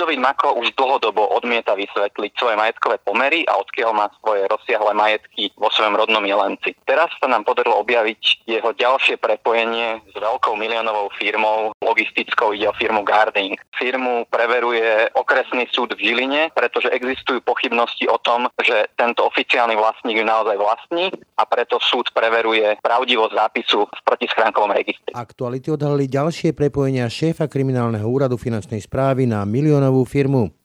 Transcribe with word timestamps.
Ľudovít 0.00 0.24
Mako 0.24 0.64
už 0.64 0.72
dlhodobo 0.80 1.28
odmieta 1.36 1.76
vysvetliť 1.76 2.32
svoje 2.32 2.56
majetkové 2.56 2.96
pomery 3.04 3.44
a 3.44 3.60
odkiaľ 3.60 3.92
má 3.92 4.08
svoje 4.16 4.48
rozsiahle 4.48 4.96
majetky 4.96 5.52
vo 5.60 5.68
svojom 5.68 5.92
rodnom 5.92 6.24
Jelenci. 6.24 6.72
Teraz 6.88 7.12
sa 7.20 7.28
nám 7.28 7.44
podarilo 7.44 7.76
objaviť 7.84 8.48
jeho 8.48 8.72
ďalšie 8.72 9.20
prepojenie 9.20 10.00
s 10.08 10.16
veľkou 10.16 10.56
miliónovou 10.56 11.12
firmou 11.20 11.76
logistickou, 11.84 12.56
ide 12.56 12.72
o 12.72 12.74
firmu 12.80 13.04
Garding. 13.04 13.60
Firmu 13.76 14.24
preveruje 14.32 15.12
okresný 15.20 15.68
súd 15.68 15.92
v 15.92 16.00
Žiline, 16.00 16.48
pretože 16.56 16.88
existujú 16.88 17.44
pochybnosti 17.44 18.08
o 18.08 18.16
tom, 18.24 18.48
že 18.56 18.88
tento 18.96 19.28
oficiálny 19.28 19.76
vlastník 19.76 20.16
ju 20.16 20.24
naozaj 20.24 20.56
vlastní 20.56 21.12
a 21.36 21.44
preto 21.44 21.76
súd 21.76 22.08
preveruje 22.16 22.80
pravdivosť 22.80 23.36
zápisu 23.36 23.84
v 23.84 24.00
protischránkovom 24.08 24.72
registri. 24.72 25.12
Aktuality 25.12 25.68
odhalili 25.76 26.08
ďalšie 26.08 26.56
prepojenia 26.56 27.04
šéfa 27.04 27.52
kriminálneho 27.52 28.08
úradu 28.08 28.40
finančnej 28.40 28.80
správy 28.80 29.28
na 29.28 29.44
miliónovú 29.90 30.06
firmu. 30.06 30.59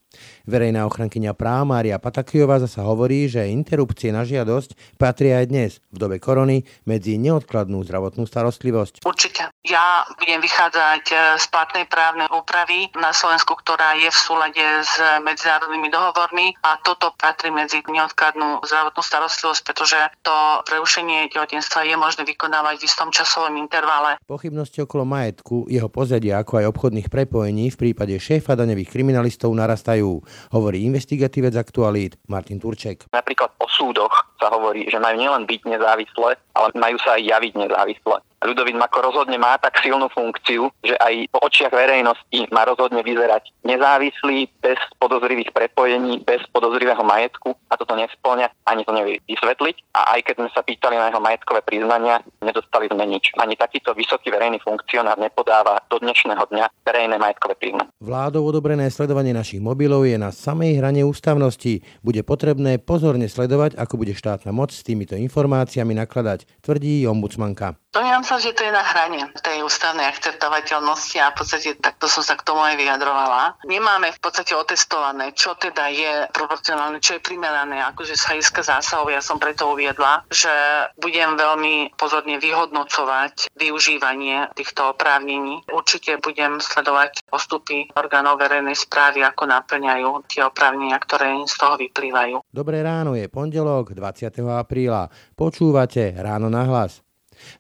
Verejná 0.45 0.85
ochrankyňa 0.85 1.33
práv 1.33 1.65
Mária 1.65 1.97
Patakriová 1.97 2.61
zasa 2.61 2.85
hovorí, 2.85 3.25
že 3.25 3.49
interrupcie 3.49 4.13
na 4.13 4.21
žiadosť 4.21 4.97
patria 5.01 5.41
aj 5.41 5.45
dnes, 5.49 5.71
v 5.89 5.97
dobe 5.97 6.21
korony, 6.21 6.61
medzi 6.85 7.17
neodkladnú 7.17 7.81
zdravotnú 7.81 8.29
starostlivosť. 8.29 9.01
Určite. 9.01 9.49
Ja 9.65 10.05
budem 10.21 10.45
vychádzať 10.45 11.03
e, 11.09 11.15
z 11.41 11.45
platnej 11.49 11.89
právnej 11.89 12.29
úpravy 12.29 12.93
na 12.93 13.09
Slovensku, 13.09 13.57
ktorá 13.57 13.97
je 13.97 14.05
v 14.13 14.19
súlade 14.21 14.61
s 14.61 14.93
medzinárodnými 15.25 15.89
dohovormi 15.89 16.53
a 16.61 16.77
toto 16.85 17.17
patrí 17.17 17.49
medzi 17.49 17.81
neodkladnú 17.81 18.61
zdravotnú 18.61 19.01
starostlivosť, 19.01 19.61
pretože 19.65 19.97
to 20.21 20.61
prerušenie 20.69 21.33
tehotenstva 21.33 21.89
je 21.89 21.97
možné 21.97 22.29
vykonávať 22.29 22.77
v 22.77 22.85
istom 22.85 23.09
časovom 23.09 23.57
intervale. 23.57 24.21
Pochybnosti 24.29 24.85
okolo 24.85 25.09
majetku, 25.09 25.65
jeho 25.65 25.89
pozadia 25.89 26.37
ako 26.45 26.61
aj 26.61 26.65
obchodných 26.69 27.09
prepojení 27.09 27.73
v 27.73 27.79
prípade 27.81 28.13
šéfa 28.21 28.53
daňových 28.53 28.93
kriminalistov 28.93 29.49
narastajú 29.49 30.21
hovorí 30.51 30.83
investigatívec 30.83 31.55
aktualít 31.55 32.15
Martin 32.27 32.59
Turček. 32.59 33.09
Napríklad 33.13 33.51
o 33.59 33.67
súdoch 33.69 34.13
sa 34.39 34.51
hovorí, 34.51 34.87
že 34.89 34.99
majú 34.99 35.17
nielen 35.17 35.43
byť 35.49 35.61
nezávislé, 35.65 36.37
ale 36.55 36.67
majú 36.75 36.97
sa 37.01 37.17
aj 37.17 37.23
javiť 37.25 37.53
nezávisle. 37.55 38.17
Ľudovít 38.45 38.77
Mako 38.77 39.09
rozhodne 39.09 39.41
má 39.41 39.57
tak 39.57 39.81
silnú 39.81 40.05
funkciu, 40.13 40.69
že 40.85 40.93
aj 41.01 41.33
po 41.33 41.41
očiach 41.41 41.73
verejnosti 41.73 42.45
má 42.53 42.61
rozhodne 42.61 43.01
vyzerať 43.01 43.49
nezávislý, 43.65 44.45
bez 44.61 44.77
podozrivých 45.01 45.49
prepojení, 45.49 46.21
bez 46.21 46.45
podozrivého 46.53 47.01
majetku 47.01 47.57
a 47.69 47.73
toto 47.73 47.97
nesplňa, 47.97 48.53
ani 48.69 48.85
to 48.85 48.93
nevie 48.93 49.17
vysvetliť. 49.25 49.75
A 49.97 50.13
aj 50.17 50.19
keď 50.29 50.35
sme 50.37 50.49
sa 50.53 50.61
pýtali 50.61 50.93
na 50.93 51.09
jeho 51.09 51.21
majetkové 51.21 51.65
priznania, 51.65 52.21
nedostali 52.45 52.85
sme 52.85 53.09
nič. 53.09 53.33
Ani 53.41 53.57
takýto 53.57 53.97
vysoký 53.97 54.29
verejný 54.29 54.61
funkcionár 54.61 55.17
nepodáva 55.17 55.81
do 55.89 55.97
dnešného 55.97 56.45
dňa 56.45 56.65
verejné 56.85 57.17
majetkové 57.17 57.57
priznania. 57.57 57.89
Vládou 57.97 58.45
odobrené 58.45 58.93
sledovanie 58.93 59.33
našich 59.33 59.57
mobilov 59.57 60.05
je 60.05 60.21
na 60.21 60.29
samej 60.29 60.77
hrane 60.77 61.01
ústavnosti. 61.01 61.81
Bude 62.05 62.21
potrebné 62.21 62.77
pozorne 62.77 63.25
sledovať, 63.25 63.73
ako 63.81 64.05
bude 64.05 64.13
štátna 64.13 64.53
moc 64.53 64.69
s 64.69 64.85
týmito 64.85 65.17
informáciami 65.17 65.97
nakladať, 65.97 66.61
tvrdí 66.61 67.09
ombudsmanka. 67.09 67.81
Domnievam 67.95 68.27
sa, 68.27 68.34
že 68.41 68.57
to 68.57 68.65
je 68.65 68.71
na 68.73 68.83
hrane 68.83 69.31
tej 69.39 69.63
ústavnej 69.63 70.07
akceptovateľnosti 70.09 71.17
a 71.21 71.31
v 71.31 71.37
podstate 71.37 71.69
takto 71.79 72.09
som 72.09 72.25
sa 72.25 72.35
k 72.35 72.45
tomu 72.45 72.63
aj 72.65 72.75
vyjadrovala. 72.75 73.59
Nemáme 73.63 74.11
v 74.11 74.19
podstate 74.19 74.57
otestované, 74.57 75.31
čo 75.37 75.53
teda 75.55 75.87
je 75.93 76.27
proporcionálne, 76.33 76.99
čo 76.99 77.17
je 77.17 77.21
primerané, 77.23 77.79
akože 77.93 78.17
z 78.17 78.25
hľadiska 78.25 78.61
zásahov. 78.65 79.13
Ja 79.13 79.21
som 79.21 79.37
preto 79.37 79.69
uviedla, 79.69 80.25
že 80.33 80.51
budem 80.97 81.37
veľmi 81.37 81.93
pozorne 81.95 82.41
vyhodnocovať 82.41 83.53
využívanie 83.53 84.51
týchto 84.57 84.97
oprávnení. 84.97 85.63
Určite 85.69 86.17
budem 86.17 86.57
sledovať 86.57 87.21
postupy 87.29 87.93
orgánov 87.93 88.41
verejnej 88.41 88.75
správy, 88.75 89.21
ako 89.21 89.45
naplňajú 89.45 90.09
tie 90.27 90.41
oprávnenia, 90.41 90.97
ktoré 90.97 91.37
z 91.45 91.55
toho 91.55 91.77
vyplývajú. 91.77 92.41
Dobré 92.49 92.81
ráno 92.81 93.13
je 93.13 93.29
pondelok 93.29 93.93
20. 93.93 94.33
apríla. 94.49 95.13
Počúvate 95.37 96.17
ráno 96.17 96.49
na 96.49 96.65
hlas. 96.65 97.04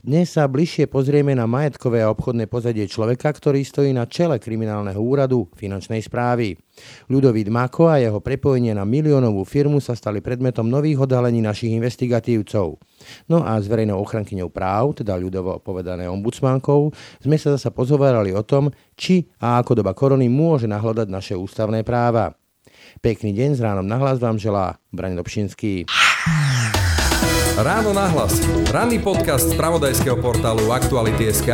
Dnes 0.01 0.31
sa 0.31 0.47
bližšie 0.47 0.87
pozrieme 0.91 1.35
na 1.35 1.45
majetkové 1.45 2.03
a 2.03 2.11
obchodné 2.11 2.47
pozadie 2.49 2.87
človeka, 2.87 3.31
ktorý 3.31 3.63
stojí 3.63 3.91
na 3.91 4.09
čele 4.09 4.39
kriminálneho 4.39 4.97
úradu 4.99 5.49
finančnej 5.55 6.03
správy. 6.03 6.55
Ľudovít 7.07 7.47
Mako 7.47 7.87
a 7.87 8.01
jeho 8.03 8.19
prepojenie 8.19 8.75
na 8.75 8.83
miliónovú 8.83 9.47
firmu 9.47 9.79
sa 9.79 9.95
stali 9.95 10.19
predmetom 10.19 10.67
nových 10.67 11.07
odhalení 11.07 11.39
našich 11.39 11.71
investigatívcov. 11.71 12.81
No 13.31 13.37
a 13.43 13.55
s 13.59 13.65
verejnou 13.71 14.01
ochrankyňou 14.03 14.51
práv, 14.51 14.99
teda 14.99 15.15
ľudovo 15.15 15.63
povedané 15.63 16.09
ombudsmankou, 16.11 16.91
sme 17.23 17.39
sa 17.39 17.55
zasa 17.55 17.71
pozhovárali 17.71 18.35
o 18.35 18.43
tom, 18.43 18.71
či 18.99 19.31
a 19.39 19.59
ako 19.61 19.79
doba 19.83 19.95
korony 19.95 20.27
môže 20.27 20.67
nahľadať 20.67 21.07
naše 21.07 21.33
ústavné 21.37 21.87
práva. 21.87 22.35
Pekný 22.99 23.35
deň 23.35 23.49
s 23.55 23.63
ránom 23.63 23.85
na 23.87 23.97
hlas 23.99 24.19
vám 24.19 24.39
želá 24.39 24.79
Brani 24.91 25.15
Dobšinský. 25.19 25.87
Ráno 27.55 27.95
nahlas. 27.95 28.43
Ranný 28.67 28.99
podcast 28.99 29.47
z 29.47 29.55
pravodajského 29.55 30.19
portálu 30.19 30.75
Aktuality.sk. 30.75 31.47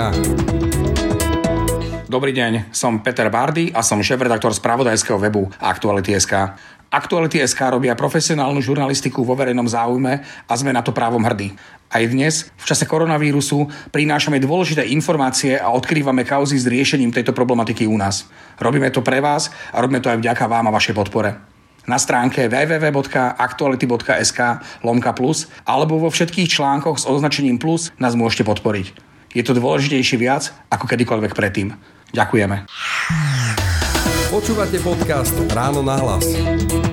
Dobrý 2.09 2.34
deň, 2.34 2.73
som 2.73 3.06
Peter 3.06 3.29
Bardy 3.29 3.69
a 3.69 3.85
som 3.85 4.01
šéf-redaktor 4.01 4.50
spravodajského 4.50 5.22
webu 5.22 5.53
Aktuality.sk. 5.61 6.57
Aktuality.sk 6.90 7.61
robia 7.69 7.94
profesionálnu 7.94 8.66
žurnalistiku 8.66 9.22
vo 9.22 9.38
verejnom 9.38 9.69
záujme 9.69 10.25
a 10.25 10.53
sme 10.57 10.73
na 10.73 10.81
to 10.81 10.90
právom 10.90 11.22
hrdí. 11.22 11.53
Aj 11.94 12.01
dnes, 12.09 12.50
v 12.50 12.66
čase 12.66 12.90
koronavírusu, 12.90 13.69
prinášame 13.94 14.41
dôležité 14.41 14.90
informácie 14.90 15.61
a 15.61 15.69
odkrývame 15.69 16.25
kauzy 16.25 16.57
s 16.57 16.66
riešením 16.66 17.13
tejto 17.13 17.29
problematiky 17.29 17.85
u 17.85 17.94
nás. 17.94 18.25
Robíme 18.57 18.90
to 18.90 19.06
pre 19.06 19.22
vás 19.22 19.53
a 19.69 19.78
robíme 19.78 20.01
to 20.01 20.09
aj 20.09 20.17
vďaka 20.17 20.50
vám 20.50 20.66
a 20.66 20.73
vašej 20.73 20.97
podpore 20.97 21.50
na 21.89 21.97
stránke 21.97 22.45
www.aktuality.sk 22.51 24.39
lomka 24.85 25.11
plus 25.15 25.47
alebo 25.65 25.97
vo 25.97 26.09
všetkých 26.13 26.51
článkoch 26.51 27.01
s 27.01 27.07
označením 27.09 27.57
plus 27.57 27.89
nás 27.97 28.13
môžete 28.13 28.45
podporiť. 28.45 28.93
Je 29.31 29.43
to 29.47 29.55
dôležitejšie 29.55 30.19
viac 30.19 30.51
ako 30.67 30.85
kedykoľvek 30.91 31.31
predtým. 31.31 31.73
Ďakujeme. 32.11 32.67
Počúvate 34.27 34.79
podcast 34.83 35.35
Ráno 35.51 35.79
na 35.83 35.95
hlas. 35.99 36.91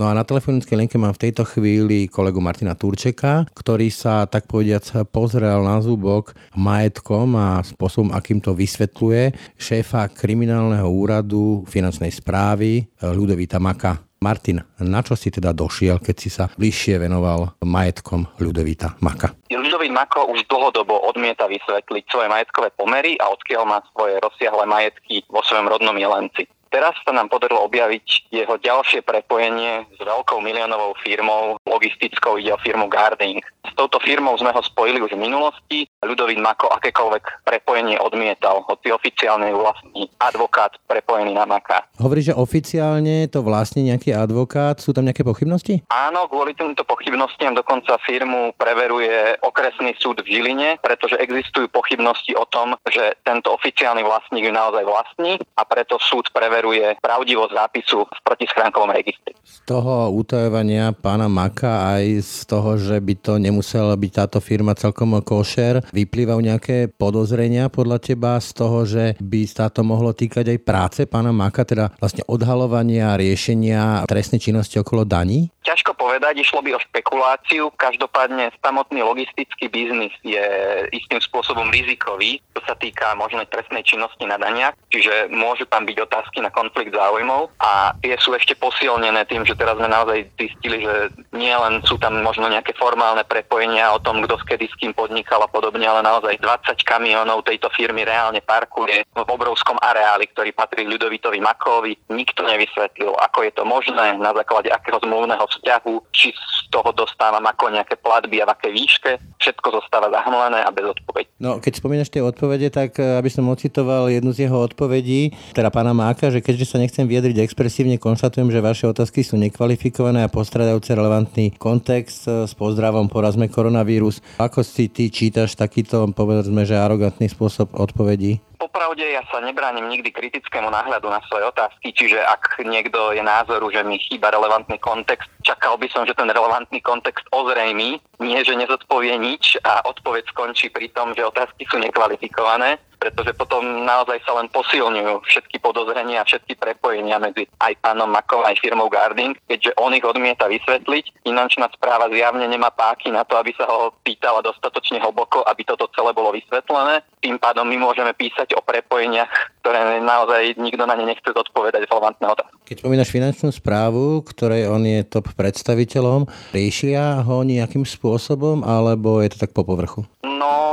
No 0.00 0.08
a 0.08 0.16
na 0.16 0.24
telefonickej 0.24 0.80
linke 0.80 0.96
mám 0.96 1.12
v 1.12 1.28
tejto 1.28 1.44
chvíli 1.44 2.08
kolegu 2.08 2.40
Martina 2.40 2.72
Turčeka, 2.72 3.44
ktorý 3.52 3.92
sa 3.92 4.24
tak 4.24 4.48
povediac 4.48 5.04
pozrel 5.12 5.60
na 5.60 5.76
zúbok 5.84 6.32
majetkom 6.56 7.36
a 7.36 7.60
spôsobom, 7.60 8.08
akým 8.16 8.40
to 8.40 8.56
vysvetľuje 8.56 9.36
šéfa 9.60 10.08
kriminálneho 10.08 10.88
úradu 10.88 11.68
finančnej 11.68 12.08
správy 12.16 12.88
Ľudovita 12.96 13.60
Maka. 13.60 14.00
Martin, 14.24 14.64
na 14.80 15.04
čo 15.04 15.12
si 15.20 15.28
teda 15.28 15.52
došiel, 15.52 16.00
keď 16.00 16.16
si 16.16 16.32
sa 16.32 16.48
bližšie 16.48 16.96
venoval 16.96 17.60
majetkom 17.60 18.24
Ľudovita 18.40 19.04
Maka? 19.04 19.36
Ľudovít 19.52 19.92
Mako 19.92 20.32
už 20.32 20.48
dlhodobo 20.48 20.96
odmieta 21.12 21.44
vysvetliť 21.44 22.04
svoje 22.08 22.32
majetkové 22.32 22.72
pomery 22.72 23.20
a 23.20 23.28
odkiaľ 23.36 23.68
má 23.68 23.84
svoje 23.92 24.16
rozsiahle 24.24 24.64
majetky 24.64 25.28
vo 25.28 25.44
svojom 25.44 25.68
rodnom 25.68 25.92
Jelenci. 26.00 26.48
Teraz 26.70 26.94
sa 27.02 27.10
nám 27.10 27.26
podarilo 27.26 27.66
objaviť 27.66 28.30
jeho 28.30 28.54
ďalšie 28.54 29.02
prepojenie 29.02 29.90
s 29.90 29.98
veľkou 29.98 30.38
miliónovou 30.38 30.94
firmou 31.02 31.58
logistickou, 31.66 32.38
ide 32.38 32.54
o 32.54 32.62
firmu 32.62 32.86
Garding. 32.86 33.42
S 33.66 33.74
touto 33.74 33.98
firmou 33.98 34.38
sme 34.38 34.54
ho 34.54 34.62
spojili 34.62 35.02
už 35.02 35.18
v 35.18 35.24
minulosti. 35.26 35.90
Ľudovít 35.98 36.38
Mako 36.38 36.70
akékoľvek 36.70 37.42
prepojenie 37.42 37.98
odmietal, 37.98 38.62
hoci 38.70 38.94
oficiálne 38.94 39.50
je 39.50 39.58
vlastný 39.58 40.06
advokát 40.22 40.78
prepojený 40.86 41.34
na 41.34 41.42
Maka. 41.42 41.90
Hovorí, 41.98 42.22
že 42.22 42.38
oficiálne 42.38 43.26
to 43.26 43.42
vlastne 43.42 43.82
nejaký 43.90 44.14
advokát. 44.14 44.78
Sú 44.78 44.94
tam 44.94 45.10
nejaké 45.10 45.26
pochybnosti? 45.26 45.82
Áno, 45.90 46.30
kvôli 46.30 46.54
týmto 46.54 46.86
pochybnostiam 46.86 47.58
dokonca 47.58 47.98
firmu 48.06 48.54
preveruje 48.54 49.42
okresný 49.42 49.98
súd 49.98 50.22
v 50.22 50.38
Žiline, 50.38 50.78
pretože 50.78 51.18
existujú 51.18 51.66
pochybnosti 51.66 52.38
o 52.38 52.46
tom, 52.46 52.78
že 52.86 53.18
tento 53.26 53.50
oficiálny 53.50 54.06
vlastník 54.06 54.46
ju 54.46 54.54
naozaj 54.54 54.86
vlastní 54.86 55.42
a 55.58 55.66
preto 55.66 55.98
súd 55.98 56.30
preveruje 56.30 56.59
preveruje 56.60 56.92
pravdivosť 57.00 57.52
zápisu 57.56 58.04
v 58.04 58.18
protischránkovom 58.20 58.92
registri. 58.92 59.32
Z 59.40 59.64
toho 59.64 60.12
utajovania 60.12 60.92
pána 60.92 61.24
Maka 61.24 61.96
aj 61.96 62.20
z 62.20 62.36
toho, 62.44 62.76
že 62.76 63.00
by 63.00 63.14
to 63.16 63.40
nemusela 63.40 63.96
byť 63.96 64.12
táto 64.12 64.38
firma 64.44 64.76
celkom 64.76 65.16
košer, 65.24 65.80
vyplývajú 65.88 66.40
nejaké 66.44 66.92
podozrenia 66.92 67.72
podľa 67.72 67.98
teba 68.04 68.36
z 68.36 68.50
toho, 68.52 68.84
že 68.84 69.04
by 69.16 69.40
sa 69.48 69.72
to 69.72 69.80
mohlo 69.80 70.12
týkať 70.12 70.52
aj 70.52 70.58
práce 70.60 71.00
pána 71.08 71.32
Maka, 71.32 71.64
teda 71.64 71.96
vlastne 71.96 72.28
odhalovania, 72.28 73.16
riešenia 73.16 74.04
trestnej 74.04 74.44
činnosti 74.44 74.76
okolo 74.76 75.08
daní? 75.08 75.48
Ťažko 75.70 75.94
povedať, 75.94 76.42
išlo 76.42 76.66
by 76.66 76.74
o 76.74 76.82
špekuláciu. 76.82 77.70
Každopádne 77.78 78.50
samotný 78.58 79.06
logistický 79.06 79.70
biznis 79.70 80.10
je 80.26 80.42
istým 80.90 81.22
spôsobom 81.22 81.70
rizikový, 81.70 82.42
čo 82.58 82.60
sa 82.66 82.74
týka 82.74 83.14
možnej 83.14 83.46
trestnej 83.46 83.86
činnosti 83.86 84.26
na 84.26 84.34
daniach, 84.34 84.74
čiže 84.90 85.30
môžu 85.30 85.70
tam 85.70 85.86
byť 85.86 85.96
otázky 86.10 86.42
na 86.42 86.50
konflikt 86.50 86.90
záujmov 86.90 87.54
a 87.62 87.94
tie 88.02 88.18
sú 88.18 88.34
ešte 88.34 88.58
posilnené 88.58 89.22
tým, 89.30 89.46
že 89.46 89.54
teraz 89.54 89.78
sme 89.78 89.86
naozaj 89.86 90.26
zistili, 90.34 90.82
že 90.82 91.14
nie 91.30 91.54
len 91.54 91.78
sú 91.86 91.94
tam 92.02 92.18
možno 92.18 92.50
nejaké 92.50 92.74
formálne 92.74 93.22
prepojenia 93.22 93.94
o 93.94 94.02
tom, 94.02 94.26
kto 94.26 94.42
s 94.42 94.44
kedy 94.50 94.66
s 94.66 94.74
kým 94.74 94.90
podnikal 94.90 95.38
a 95.46 95.48
podobne, 95.48 95.86
ale 95.86 96.02
naozaj 96.02 96.42
20 96.42 96.82
kamionov 96.82 97.46
tejto 97.46 97.70
firmy 97.78 98.02
reálne 98.02 98.42
parkuje 98.42 99.06
v 99.06 99.30
obrovskom 99.30 99.78
areáli, 99.78 100.26
ktorý 100.34 100.50
patrí 100.50 100.82
Ľudovitovi 100.88 101.38
Makovi. 101.38 101.94
Nikto 102.10 102.42
nevysvetlil, 102.42 103.14
ako 103.14 103.38
je 103.46 103.52
to 103.54 103.62
možné, 103.62 104.18
na 104.18 104.34
základe 104.34 104.72
akého 104.72 104.98
zmluvného 105.04 105.44
vzťahu, 105.60 105.94
či 106.16 106.32
z 106.32 106.72
toho 106.72 106.88
dostávam 106.96 107.44
ako 107.44 107.68
nejaké 107.68 108.00
platby 108.00 108.40
a 108.40 108.48
v 108.48 108.52
akej 108.56 108.72
výške. 108.72 109.12
Všetko 109.40 109.80
zostáva 109.80 110.12
zahmlené 110.12 110.60
a 110.60 110.68
bez 110.68 110.84
odpovedí. 110.84 111.32
No, 111.40 111.56
keď 111.56 111.80
spomínaš 111.80 112.12
tie 112.12 112.20
odpovede, 112.20 112.68
tak 112.68 113.00
eh, 113.00 113.16
aby 113.16 113.32
som 113.32 113.48
ocitoval 113.48 114.12
jednu 114.12 114.36
z 114.36 114.44
jeho 114.44 114.60
odpovedí, 114.60 115.32
teda 115.56 115.72
pána 115.72 115.96
Máka, 115.96 116.28
že 116.28 116.44
keďže 116.44 116.68
sa 116.68 116.76
nechcem 116.76 117.08
vyjadriť 117.08 117.40
expresívne, 117.40 117.96
konštatujem, 117.96 118.52
že 118.52 118.60
vaše 118.60 118.84
otázky 118.84 119.24
sú 119.24 119.40
nekvalifikované 119.40 120.20
a 120.20 120.32
postradajúce 120.32 120.92
relevantný 120.92 121.56
kontext. 121.56 122.28
Eh, 122.28 122.44
s 122.44 122.52
pozdravom, 122.52 123.08
porazme 123.08 123.48
koronavírus. 123.48 124.20
Ako 124.36 124.60
si 124.60 124.92
ty 124.92 125.08
čítaš 125.08 125.56
takýto, 125.56 126.04
povedzme, 126.12 126.68
že 126.68 126.76
arogantný 126.76 127.32
spôsob 127.32 127.72
odpovedí? 127.72 128.42
Popravde 128.60 129.08
ja 129.08 129.24
sa 129.32 129.40
nebránim 129.40 129.88
nikdy 129.88 130.12
kritickému 130.12 130.68
náhľadu 130.68 131.08
na 131.08 131.24
svoje 131.24 131.48
otázky, 131.48 131.96
čiže 131.96 132.20
ak 132.20 132.60
niekto 132.60 133.16
je 133.16 133.24
názoru, 133.24 133.72
že 133.72 133.80
mi 133.80 133.96
chýba 133.96 134.28
relevantný 134.28 134.76
kontext, 134.76 135.32
čakal 135.40 135.80
by 135.80 135.88
som, 135.88 136.04
že 136.04 136.12
ten 136.12 136.28
relevantný 136.28 136.84
kontext 136.84 137.24
ozrejmí, 137.32 137.96
nie 138.20 138.40
že 138.44 138.52
nezodpovie 138.60 139.16
nič 139.30 139.62
a 139.62 139.86
odpoveď 139.86 140.26
skončí 140.34 140.74
pri 140.74 140.90
tom, 140.90 141.14
že 141.14 141.22
otázky 141.22 141.62
sú 141.70 141.78
nekvalifikované 141.78 142.89
pretože 143.00 143.32
potom 143.32 143.64
naozaj 143.88 144.20
sa 144.28 144.36
len 144.36 144.52
posilňujú 144.52 145.24
všetky 145.24 145.56
podozrenia 145.64 146.20
a 146.20 146.28
všetky 146.28 146.60
prepojenia 146.60 147.16
medzi 147.16 147.48
aj 147.56 147.80
pánom 147.80 148.12
Makom 148.12 148.44
aj 148.44 148.60
firmou 148.60 148.92
Garding, 148.92 149.32
keďže 149.48 149.72
on 149.80 149.96
ich 149.96 150.04
odmieta 150.04 150.44
vysvetliť. 150.44 151.24
Finančná 151.24 151.72
správa 151.72 152.12
zjavne 152.12 152.44
nemá 152.44 152.68
páky 152.68 153.08
na 153.08 153.24
to, 153.24 153.40
aby 153.40 153.56
sa 153.56 153.64
ho 153.64 153.96
pýtala 154.04 154.44
dostatočne 154.44 155.00
hlboko, 155.00 155.40
aby 155.48 155.64
toto 155.64 155.88
celé 155.96 156.12
bolo 156.12 156.36
vysvetlené. 156.36 157.00
Tým 157.24 157.40
pádom 157.40 157.64
my 157.64 157.80
môžeme 157.80 158.12
písať 158.12 158.52
o 158.52 158.60
prepojeniach, 158.60 159.32
ktoré 159.64 160.04
naozaj 160.04 160.60
nikto 160.60 160.84
na 160.84 160.92
ne 161.00 161.08
nechce 161.08 161.26
zodpovedať 161.32 161.88
relevantné 161.88 162.26
otázky. 162.28 162.56
Keď 162.68 162.76
spomínaš 162.84 163.10
finančnú 163.10 163.50
správu, 163.50 164.20
ktorej 164.28 164.68
on 164.68 164.84
je 164.84 165.00
top 165.08 165.32
predstaviteľom, 165.32 166.28
riešia 166.52 167.24
ho 167.24 167.42
nejakým 167.42 167.82
spôsobom, 167.82 168.60
alebo 168.62 169.24
je 169.24 169.32
to 169.32 169.42
tak 169.42 169.56
po 169.56 169.64
povrchu? 169.64 170.04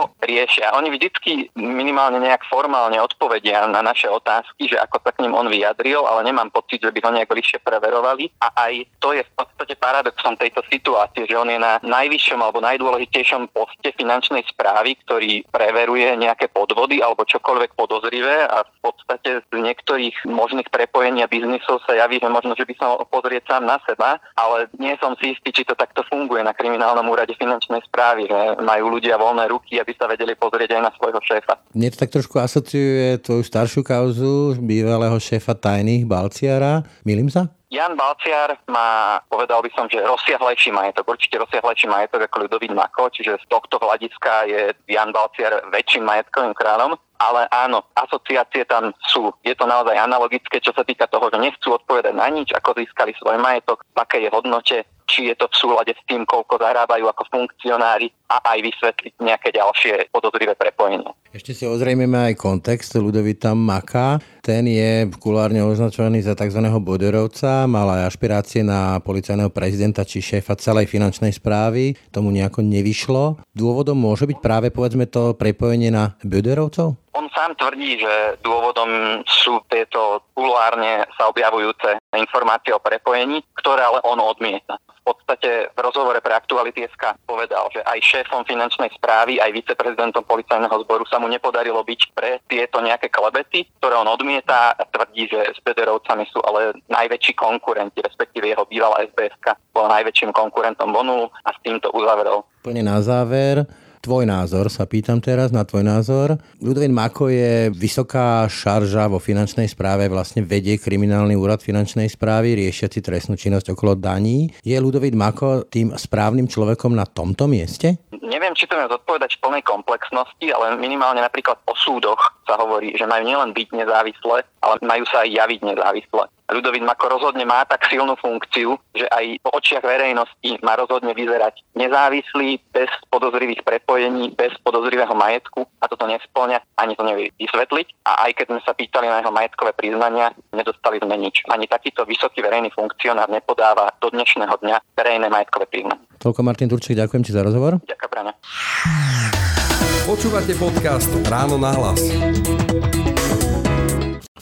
No, 0.07 0.15
riešia. 0.24 0.71
Oni 0.71 0.88
vždycky 0.88 1.51
minimálne 1.59 2.24
nejak 2.24 2.48
formálne 2.48 2.95
odpovedia 3.04 3.68
na 3.68 3.83
naše 3.83 4.07
otázky, 4.07 4.71
že 4.71 4.80
ako 4.80 5.04
sa 5.04 5.12
k 5.12 5.27
ním 5.27 5.36
on 5.36 5.51
vyjadril, 5.51 6.07
ale 6.07 6.24
nemám 6.24 6.48
pocit, 6.48 6.80
že 6.80 6.95
by 6.95 7.00
ho 7.04 7.12
nejak 7.12 7.27
bližšie 7.27 7.59
preverovali. 7.59 8.31
A 8.39 8.71
aj 8.71 8.74
to 9.04 9.12
je 9.12 9.27
v 9.27 9.31
podstate 9.36 9.75
paradoxom 9.75 10.39
tejto 10.39 10.63
situácie, 10.71 11.27
že 11.27 11.36
on 11.36 11.51
je 11.51 11.59
na 11.59 11.83
najvyššom 11.83 12.39
alebo 12.39 12.63
najdôležitejšom 12.63 13.51
poste 13.51 13.92
finančnej 14.00 14.48
správy, 14.48 14.95
ktorý 15.04 15.44
preveruje 15.51 16.15
nejaké 16.15 16.48
podvody 16.48 17.03
alebo 17.03 17.27
čokoľvek 17.27 17.75
podozrivé 17.75 18.48
a 18.48 18.63
v 18.63 18.77
podstate 18.80 19.44
z 19.44 19.51
niektorých 19.51 20.24
možných 20.24 20.71
prepojení 20.71 21.19
a 21.25 21.31
biznisov 21.31 21.83
sa 21.83 22.00
javí, 22.00 22.24
že 22.24 22.31
možno, 22.31 22.56
že 22.56 22.63
by 22.63 22.74
som 22.80 23.03
pozrieť 23.12 23.44
sám 23.51 23.68
na 23.68 23.75
seba, 23.83 24.24
ale 24.39 24.71
nie 24.80 24.95
som 25.03 25.19
si 25.19 25.36
istý, 25.36 25.51
či 25.51 25.68
to 25.68 25.75
takto 25.75 26.07
funguje 26.07 26.45
na 26.45 26.56
kriminálnom 26.56 27.12
úrade 27.12 27.36
finančnej 27.36 27.83
správy, 27.89 28.30
že 28.31 28.39
majú 28.63 28.95
ľudia 28.95 29.19
voľné 29.19 29.51
ruky, 29.51 29.81
aby 29.81 29.97
sa 29.98 30.06
vedeli 30.08 30.38
pozrieť 30.38 30.78
aj 30.78 30.82
na 30.82 30.92
svojho 30.94 31.20
šéfa. 31.20 31.58
Mne 31.74 31.90
to 31.92 31.98
tak 31.98 32.14
trošku 32.14 32.38
asociuje 32.38 33.20
tvoju 33.26 33.44
staršiu 33.44 33.82
kauzu 33.82 34.56
bývalého 34.62 35.18
šéfa 35.18 35.58
tajných 35.58 36.06
Balciara. 36.06 36.86
Milím 37.04 37.28
sa? 37.34 37.50
Jan 37.68 38.00
Balciar 38.00 38.56
má, 38.72 39.20
povedal 39.28 39.60
by 39.60 39.68
som, 39.76 39.92
že 39.92 40.00
rozsiahlejší 40.00 40.72
majetok, 40.72 41.04
určite 41.12 41.36
rozsiahlejší 41.36 41.92
majetok 41.92 42.24
ako 42.24 42.48
Ľudovít 42.48 42.72
Mako, 42.72 43.12
čiže 43.12 43.44
z 43.44 43.46
tohto 43.52 43.76
hľadiska 43.84 44.48
je 44.48 44.62
Jan 44.88 45.12
Balciar 45.12 45.68
väčším 45.68 46.08
majetkovým 46.08 46.56
kráľom. 46.56 46.96
Ale 47.18 47.50
áno, 47.52 47.84
asociácie 47.98 48.64
tam 48.70 48.94
sú. 49.12 49.34
Je 49.44 49.52
to 49.58 49.66
naozaj 49.68 49.98
analogické, 50.00 50.62
čo 50.62 50.72
sa 50.72 50.86
týka 50.86 51.10
toho, 51.12 51.28
že 51.34 51.42
nechcú 51.44 51.76
odpovedať 51.76 52.14
na 52.14 52.30
nič, 52.30 52.54
ako 52.56 52.78
získali 52.78 53.12
svoj 53.20 53.42
majetok, 53.42 53.84
v 53.84 53.98
akej 54.00 54.22
je 54.24 54.30
hodnote, 54.32 54.78
či 55.07 55.31
je 55.31 55.36
to 55.39 55.48
v 55.48 55.56
súlade 55.56 55.95
s 55.95 56.04
tým, 56.06 56.27
koľko 56.27 56.59
zarábajú 56.59 57.07
ako 57.07 57.24
funkcionári 57.31 58.12
a 58.27 58.44
aj 58.44 58.59
vysvetliť 58.59 59.13
nejaké 59.24 59.56
ďalšie 59.56 60.12
podozrivé 60.12 60.51
prepojenie. 60.54 61.07
Ešte 61.31 61.56
si 61.56 61.63
ozrejmeme 61.63 62.31
aj 62.31 62.39
kontext 62.39 63.00
Ludovita 63.00 63.56
Maka. 63.56 64.19
Ten 64.44 64.68
je 64.68 65.07
kulárne 65.15 65.63
označovaný 65.63 66.24
za 66.24 66.36
tzv. 66.36 66.59
boderovca, 66.83 67.63
mal 67.71 67.88
aj 67.88 68.12
ašpirácie 68.12 68.68
na 68.68 69.00
policajného 69.00 69.51
prezidenta 69.51 70.04
či 70.04 70.19
šéfa 70.19 70.59
celej 70.59 70.92
finančnej 70.92 71.31
správy. 71.31 71.95
Tomu 72.12 72.36
nejako 72.36 72.63
nevyšlo. 72.68 73.39
Dôvodom 73.56 73.95
môže 73.95 74.27
byť 74.27 74.38
práve 74.44 74.68
povedzme 74.75 75.07
to 75.07 75.31
prepojenie 75.39 75.88
na 75.88 76.19
boderovcov? 76.19 77.00
On 77.15 77.25
sám 77.33 77.57
tvrdí, 77.57 77.98
že 77.98 78.38
dôvodom 78.45 79.24
sú 79.25 79.57
tieto 79.71 80.21
kulárne 80.38 81.01
sa 81.18 81.31
objavujúce 81.31 81.98
informácie 82.13 82.69
o 82.75 82.83
prepojení, 82.83 83.42
ktoré 83.57 83.81
ale 83.81 84.06
on 84.06 84.21
odmieta. 84.21 84.77
Podstate 85.07 85.71
v 85.71 85.80
rozhovore 85.80 86.19
pre 86.19 86.36
Aktuality 86.36 86.83
SK 86.92 87.15
povedal, 87.24 87.71
že 87.71 87.80
aj 87.80 88.04
šéfom 88.04 88.44
finančnej 88.44 88.92
správy, 88.92 89.39
aj 89.39 89.56
viceprezidentom 89.56 90.27
policajného 90.27 90.83
zboru 90.83 91.07
sa 91.07 91.15
mu 91.15 91.31
nepodarilo 91.31 91.80
byť 91.80 92.01
pre 92.12 92.44
tieto 92.51 92.83
nejaké 92.83 93.07
klebety, 93.07 93.71
ktoré 93.80 93.95
on 93.95 94.12
odmieta 94.12 94.75
a 94.75 94.83
tvrdí, 94.83 95.31
že 95.31 95.56
s 95.56 95.59
Bederovcami 95.63 96.27
sú 96.27 96.44
ale 96.44 96.75
najväčší 96.92 97.39
konkurenti, 97.39 98.04
respektíve 98.04 98.51
jeho 98.51 98.68
bývalá 98.68 99.00
SBSK 99.07 99.56
bola 99.71 99.95
najväčším 99.95 100.36
konkurentom 100.36 100.92
Bonu 100.92 101.31
a 101.48 101.56
s 101.56 101.60
týmto 101.63 101.88
uzavrel. 101.95 102.44
Plne 102.68 102.83
na 102.83 103.00
záver, 103.00 103.63
tvoj 104.07 104.24
názor, 104.24 104.71
sa 104.71 104.88
pýtam 104.88 105.19
teraz 105.19 105.51
na 105.51 105.68
tvoj 105.68 105.83
názor. 105.83 106.39
Ludovin 106.63 106.95
Mako 106.95 107.27
je 107.27 107.68
vysoká 107.75 108.48
šarža 108.48 109.12
vo 109.12 109.19
finančnej 109.19 109.68
správe, 109.68 110.07
vlastne 110.07 110.48
vedie 110.48 110.80
kriminálny 110.80 111.36
úrad 111.36 111.59
finančnej 111.59 112.07
správy, 112.07 112.56
riešiaci 112.56 113.04
trestnú 113.04 113.36
činnosť 113.36 113.75
okolo 113.75 114.00
daní. 114.00 114.48
Je 114.63 114.80
Ludovit 114.80 115.12
Mako 115.12 115.68
tým 115.68 115.92
správnym 115.92 116.48
človekom 116.48 116.95
na 116.95 117.04
tomto 117.04 117.51
mieste? 117.51 118.00
Neviem, 118.24 118.56
či 118.56 118.63
to 118.63 118.80
viem 118.80 118.88
zodpovedať 118.88 119.36
v 119.36 119.44
plnej 119.44 119.63
komplexnosti, 119.68 120.48
ale 120.56 120.80
minimálne 120.80 121.19
napríklad 121.19 121.60
o 121.68 121.75
súdoch 121.75 122.37
sa 122.48 122.56
hovorí, 122.56 122.96
že 122.96 123.04
majú 123.04 123.28
nielen 123.28 123.52
byť 123.52 123.68
nezávislé, 123.76 124.48
ale 124.64 124.76
majú 124.82 125.04
sa 125.12 125.28
aj 125.28 125.30
javiť 125.36 125.62
nezávisle. 125.68 126.24
Ľudovít 126.48 126.88
Mako 126.88 127.20
rozhodne 127.20 127.44
má 127.44 127.68
tak 127.68 127.84
silnú 127.92 128.16
funkciu, 128.16 128.80
že 128.96 129.04
aj 129.12 129.44
po 129.44 129.52
očiach 129.60 129.84
verejnosti 129.84 130.56
má 130.64 130.80
rozhodne 130.80 131.12
vyzerať 131.12 131.60
nezávislý, 131.76 132.64
bez 132.72 132.88
podozrivých 133.12 133.68
prepojení, 133.68 134.32
bez 134.32 134.56
podozrivého 134.64 135.12
majetku 135.12 135.68
a 135.84 135.92
toto 135.92 136.08
nesplňa, 136.08 136.64
ani 136.80 136.96
to 136.96 137.04
nevie 137.04 137.36
vysvetliť. 137.36 137.88
A 138.08 138.32
aj 138.32 138.32
keď 138.40 138.46
sme 138.56 138.62
sa 138.64 138.72
pýtali 138.72 139.12
na 139.12 139.20
jeho 139.20 139.36
majetkové 139.36 139.76
priznania, 139.76 140.32
nedostali 140.56 141.04
sme 141.04 141.20
nič. 141.20 141.44
Ani 141.52 141.68
takýto 141.68 142.08
vysoký 142.08 142.40
verejný 142.40 142.72
funkcionár 142.72 143.27
nepodáva 143.27 143.92
do 144.00 144.08
dnešného 144.08 144.56
dňa 144.63 144.96
verejné 144.96 145.27
majetkové 145.27 145.68
priznania. 145.68 146.00
Toľko 146.24 146.48
Martin 146.48 146.72
Turčík, 146.72 146.96
ďakujem 146.96 147.27
ti 147.27 147.36
za 147.36 147.44
rozhovor. 147.44 147.84
Ďakujem, 147.84 148.08
Braňa. 148.08 149.66
Počúvate 150.08 150.56
podcast 150.56 151.12
Ráno 151.28 151.60
na 151.60 151.76
hlas 151.76 152.00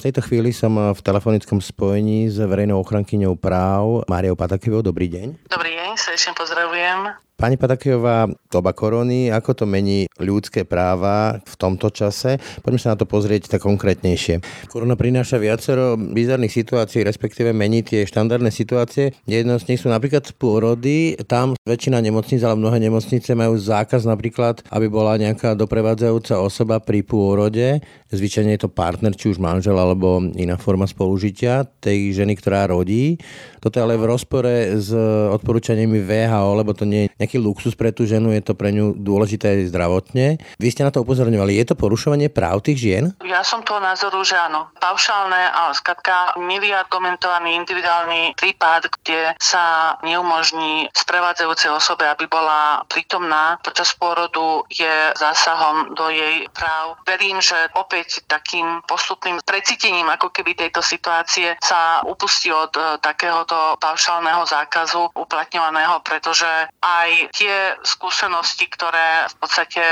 tejto 0.05 0.21
chvíli 0.21 0.53
som 0.53 0.77
v 0.77 1.01
telefonickom 1.01 1.57
spojení 1.57 2.29
s 2.29 2.37
verejnou 2.37 2.77
ochrankyňou 2.85 3.33
práv 3.41 4.05
Máriou 4.05 4.37
Patakivou. 4.37 4.85
Dobrý 4.85 5.09
deň. 5.09 5.49
Dobrý 5.49 5.73
deň, 5.73 5.97
srdečne 5.97 6.37
pozdravujem. 6.37 7.24
Pani 7.35 7.59
Patakejová, 7.59 8.31
doba 8.47 8.71
korony, 8.71 9.27
ako 9.27 9.51
to 9.51 9.65
mení 9.67 10.07
ľudské 10.23 10.63
práva 10.63 11.43
v 11.43 11.55
tomto 11.59 11.91
čase? 11.91 12.39
Poďme 12.63 12.79
sa 12.79 12.95
na 12.95 12.97
to 13.03 13.03
pozrieť 13.03 13.51
tak 13.51 13.67
konkrétnejšie. 13.67 14.39
Korona 14.71 14.95
prináša 14.95 15.35
viacero 15.35 15.99
bizarných 15.99 16.55
situácií, 16.63 17.03
respektíve 17.03 17.51
mení 17.51 17.83
tie 17.83 18.07
štandardné 18.07 18.55
situácie. 18.55 19.11
Jedno 19.27 19.59
z 19.59 19.67
nich 19.67 19.83
sú 19.83 19.91
napríklad 19.91 20.31
pôrody. 20.39 21.19
Tam 21.27 21.59
väčšina 21.67 21.99
nemocníc, 21.99 22.39
ale 22.39 22.55
mnohé 22.55 22.79
nemocnice 22.79 23.35
majú 23.35 23.59
zákaz 23.59 24.07
napríklad, 24.07 24.63
aby 24.71 24.87
bola 24.87 25.19
nejaká 25.19 25.59
doprevádzajúca 25.59 26.39
osoba 26.39 26.79
pri 26.79 27.03
pôrode. 27.03 27.83
Zvyčajne 28.15 28.55
je 28.55 28.63
to 28.63 28.71
partner, 28.71 29.11
či 29.11 29.35
už 29.35 29.43
manžel 29.43 29.75
alebo 29.75 30.23
iná 30.39 30.55
forma 30.55 30.87
spolužitia 30.87 31.67
tej 31.83 32.15
ženy, 32.15 32.39
ktorá 32.39 32.71
rodí. 32.71 33.19
Toto 33.59 33.75
je 33.75 33.83
ale 33.83 33.99
v 33.99 34.07
rozpore 34.07 34.79
s 34.79 34.93
odporúčaniami 35.35 35.99
VHO, 35.99 36.63
lebo 36.63 36.71
to 36.71 36.87
nie 36.87 37.09
je 37.09 37.24
nejaký 37.25 37.41
luxus 37.41 37.73
pre 37.73 37.89
tú 37.89 38.05
ženu, 38.05 38.29
je 38.29 38.45
to 38.45 38.53
pre 38.53 38.69
ňu 38.69 38.93
dôležité 38.93 39.65
zdravotne. 39.65 40.37
Vy 40.61 40.67
ste 40.69 40.85
na 40.85 40.93
to 40.93 41.01
upozorňovali, 41.01 41.57
je 41.57 41.73
to 41.73 41.75
porušovanie 41.75 42.29
práv 42.29 42.61
tých 42.61 42.77
žien? 42.77 43.03
Ja 43.25 43.41
som 43.41 43.65
toho 43.65 43.81
názoru, 43.81 44.21
že 44.21 44.37
áno. 44.37 44.69
Paušálne 44.77 45.49
a 45.49 45.73
skratka 45.73 46.37
argumentovaný 46.75 47.55
individuálny 47.63 48.35
prípad, 48.35 48.91
kde 49.01 49.33
sa 49.39 49.95
neumožní 50.03 50.91
sprevádzajúcej 50.91 51.71
osobe, 51.71 52.05
aby 52.05 52.27
bola 52.27 52.83
prítomná 52.91 53.57
počas 53.63 53.95
pôrodu, 53.95 54.67
je 54.69 55.15
zásahom 55.15 55.95
do 55.95 56.11
jej 56.11 56.45
práv. 56.51 56.99
Verím, 57.07 57.39
že 57.39 57.55
opäť 57.73 58.21
takým 58.27 58.83
postupným 58.85 59.39
precítením 59.47 60.11
ako 60.11 60.29
keby 60.29 60.53
tejto 60.53 60.83
situácie 60.83 61.55
sa 61.63 62.03
upustí 62.03 62.51
od 62.51 62.75
e, 62.75 62.99
takéhoto 62.99 63.79
paušálneho 63.79 64.43
zákazu 64.45 65.09
uplatňovaného, 65.15 66.03
pretože 66.03 66.49
aj 66.83 67.09
tie 67.31 67.75
skúsenosti, 67.81 68.67
ktoré 68.67 69.27
v 69.31 69.35
podstate 69.39 69.83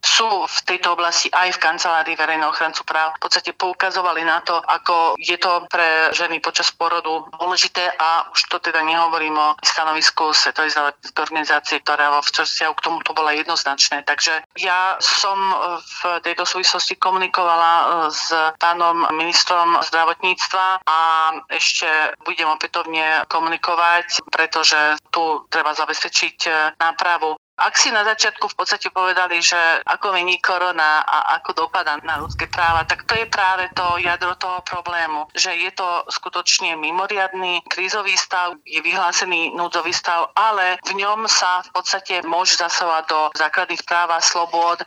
sú 0.00 0.28
v 0.46 0.58
tejto 0.66 0.96
oblasti 0.96 1.28
aj 1.32 1.56
v 1.56 1.62
kancelárii 1.62 2.16
verejného 2.16 2.50
ochrancu 2.50 2.82
práv, 2.84 3.16
v 3.16 3.22
podstate 3.28 3.50
poukazovali 3.54 4.24
na 4.24 4.40
to, 4.44 4.56
ako 4.58 5.14
je 5.20 5.36
to 5.36 5.64
pre 5.68 6.12
ženy 6.12 6.40
počas 6.40 6.72
porodu 6.72 7.26
dôležité 7.36 7.92
a 7.96 8.28
už 8.32 8.40
to 8.48 8.56
teda 8.58 8.80
nehovorím 8.84 9.36
o 9.36 9.54
stanovisku 9.64 10.32
Svetovej 10.32 10.72
zdravotníckej 10.72 11.22
organizácie, 11.22 11.76
ktorá 11.84 12.16
vo 12.16 12.20
vzťahu 12.24 12.72
k 12.76 12.84
tomuto 12.84 13.10
bola 13.12 13.36
jednoznačné. 13.36 14.02
Takže 14.04 14.44
ja 14.58 14.96
som 15.00 15.36
v 15.80 16.00
tejto 16.24 16.44
súvislosti 16.46 16.96
komunikovala 16.96 17.72
e, 17.72 17.84
s 18.10 18.32
pánom 18.58 19.06
ministrom 19.14 19.78
zdravotníctva 19.84 20.84
a 20.84 20.98
ešte 21.52 21.86
budem 22.24 22.48
opätovne 22.48 23.24
komunikovať, 23.28 24.24
pretože 24.30 24.78
tu 25.10 25.44
treba 25.48 25.74
zabezpečiť 25.74 26.36
nápravu. 26.78 27.40
Ak 27.60 27.76
si 27.76 27.92
na 27.92 28.00
začiatku 28.08 28.48
v 28.48 28.56
podstate 28.56 28.88
povedali, 28.88 29.44
že 29.44 29.84
ako 29.84 30.16
mení 30.16 30.40
korona 30.40 31.04
a 31.04 31.36
ako 31.36 31.68
dopadá 31.68 32.00
na 32.00 32.16
ľudské 32.16 32.48
práva, 32.48 32.88
tak 32.88 33.04
to 33.04 33.12
je 33.12 33.28
práve 33.28 33.68
to 33.76 33.84
jadro 34.00 34.32
toho 34.40 34.64
problému, 34.64 35.28
že 35.36 35.52
je 35.52 35.68
to 35.76 36.08
skutočne 36.08 36.72
mimoriadný 36.80 37.60
krízový 37.68 38.16
stav, 38.16 38.56
je 38.64 38.80
vyhlásený 38.80 39.52
núdzový 39.52 39.92
stav, 39.92 40.32
ale 40.32 40.80
v 40.88 41.04
ňom 41.04 41.28
sa 41.28 41.60
v 41.68 41.70
podstate 41.76 42.24
môže 42.24 42.56
zasahovať 42.56 43.04
do 43.12 43.20
základných 43.36 43.84
práv 43.84 44.08
a 44.16 44.24
slobôd 44.24 44.80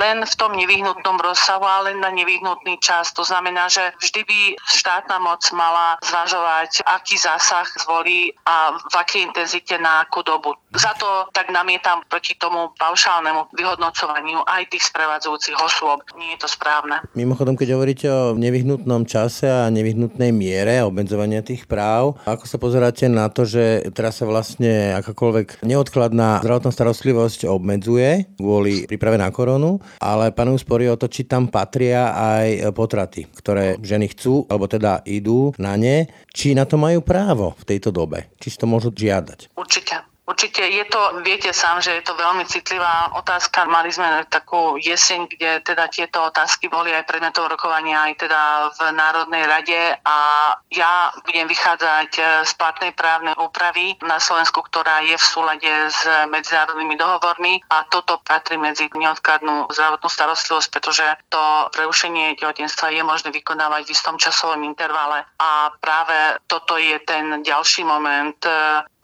len 0.00 0.24
v 0.24 0.34
tom 0.40 0.56
nevyhnutnom 0.56 1.20
rozsahu, 1.20 1.60
ale 1.60 1.92
len 1.92 2.00
na 2.00 2.08
nevyhnutný 2.08 2.80
čas. 2.80 3.12
To 3.12 3.20
znamená, 3.20 3.68
že 3.68 3.92
vždy 4.00 4.24
by 4.24 4.40
štátna 4.72 5.20
moc 5.20 5.44
mala 5.52 6.00
zvažovať, 6.00 6.88
aký 6.88 7.20
zásah 7.20 7.68
zvolí 7.84 8.32
a 8.48 8.72
v 8.80 8.94
akej 8.96 9.28
intenzite 9.28 9.76
na 9.76 10.08
akú 10.08 10.24
dobu. 10.24 10.56
Za 10.74 10.90
to 10.98 11.30
tak 11.30 11.54
namietam 11.54 12.02
proti 12.10 12.34
tomu 12.34 12.74
paušálnemu 12.74 13.54
vyhodnocovaniu 13.54 14.42
aj 14.42 14.74
tých 14.74 14.90
sprevádzajúcich 14.90 15.54
osôb. 15.62 16.02
Nie 16.18 16.34
je 16.34 16.42
to 16.42 16.48
správne. 16.50 16.98
Mimochodom, 17.14 17.54
keď 17.54 17.78
hovoríte 17.78 18.06
o 18.10 18.34
nevyhnutnom 18.34 19.06
čase 19.06 19.46
a 19.46 19.70
nevyhnutnej 19.70 20.34
miere 20.34 20.82
obmedzovania 20.82 21.46
tých 21.46 21.70
práv, 21.70 22.18
ako 22.26 22.44
sa 22.50 22.58
pozeráte 22.58 23.06
na 23.06 23.30
to, 23.30 23.46
že 23.46 23.86
teraz 23.94 24.18
sa 24.18 24.26
vlastne 24.26 24.98
akákoľvek 24.98 25.62
neodkladná 25.62 26.42
zdravotná 26.42 26.74
starostlivosť 26.74 27.46
obmedzuje 27.46 28.34
kvôli 28.34 28.90
príprave 28.90 29.14
na 29.14 29.30
koronu, 29.30 29.78
ale 30.02 30.34
panujú 30.34 30.66
spory 30.66 30.90
o 30.90 30.98
to, 30.98 31.06
či 31.06 31.22
tam 31.22 31.46
patria 31.46 32.10
aj 32.18 32.74
potraty, 32.74 33.30
ktoré 33.30 33.78
ženy 33.78 34.10
chcú, 34.10 34.42
alebo 34.50 34.66
teda 34.66 35.06
idú 35.06 35.54
na 35.54 35.78
ne, 35.78 36.10
či 36.34 36.58
na 36.58 36.66
to 36.66 36.74
majú 36.74 36.98
právo 36.98 37.54
v 37.62 37.64
tejto 37.74 37.94
dobe, 37.94 38.26
či 38.42 38.50
si 38.50 38.58
to 38.58 38.66
môžu 38.66 38.90
žiadať. 38.90 39.54
Určite. 39.54 40.13
Určite 40.24 40.64
je 40.64 40.84
to, 40.88 41.20
viete 41.20 41.52
sám, 41.52 41.84
že 41.84 42.00
je 42.00 42.02
to 42.02 42.16
veľmi 42.16 42.48
citlivá 42.48 43.12
otázka. 43.12 43.68
Mali 43.68 43.92
sme 43.92 44.24
takú 44.32 44.80
jeseň, 44.80 45.28
kde 45.28 45.60
teda 45.60 45.84
tieto 45.92 46.32
otázky 46.32 46.72
boli 46.72 46.96
aj 46.96 47.04
predmetom 47.04 47.44
rokovania 47.44 48.08
aj 48.08 48.24
teda 48.24 48.40
v 48.72 48.80
Národnej 48.96 49.44
rade. 49.44 49.80
A 50.00 50.16
ja 50.72 51.12
budem 51.28 51.44
vychádzať 51.44 52.10
z 52.40 52.52
platnej 52.56 52.96
právnej 52.96 53.36
úpravy 53.36 54.00
na 54.00 54.16
Slovensku, 54.16 54.64
ktorá 54.64 55.04
je 55.04 55.12
v 55.12 55.28
súlade 55.28 55.68
s 55.92 56.08
medzinárodnými 56.32 56.96
dohovormi. 56.96 57.60
A 57.68 57.84
toto 57.92 58.16
patrí 58.24 58.56
medzi 58.56 58.88
neodkladnú 58.96 59.68
zdravotnú 59.76 60.08
starostlivosť, 60.08 60.68
pretože 60.72 61.04
to 61.28 61.68
prerušenie 61.76 62.40
tehotenstva 62.40 62.88
je 62.96 63.04
možné 63.04 63.28
vykonávať 63.28 63.84
v 63.84 63.92
istom 63.92 64.16
časovom 64.16 64.64
intervale. 64.64 65.28
A 65.36 65.68
práve 65.84 66.40
toto 66.48 66.80
je 66.80 66.96
ten 67.04 67.44
ďalší 67.44 67.84
moment, 67.84 68.40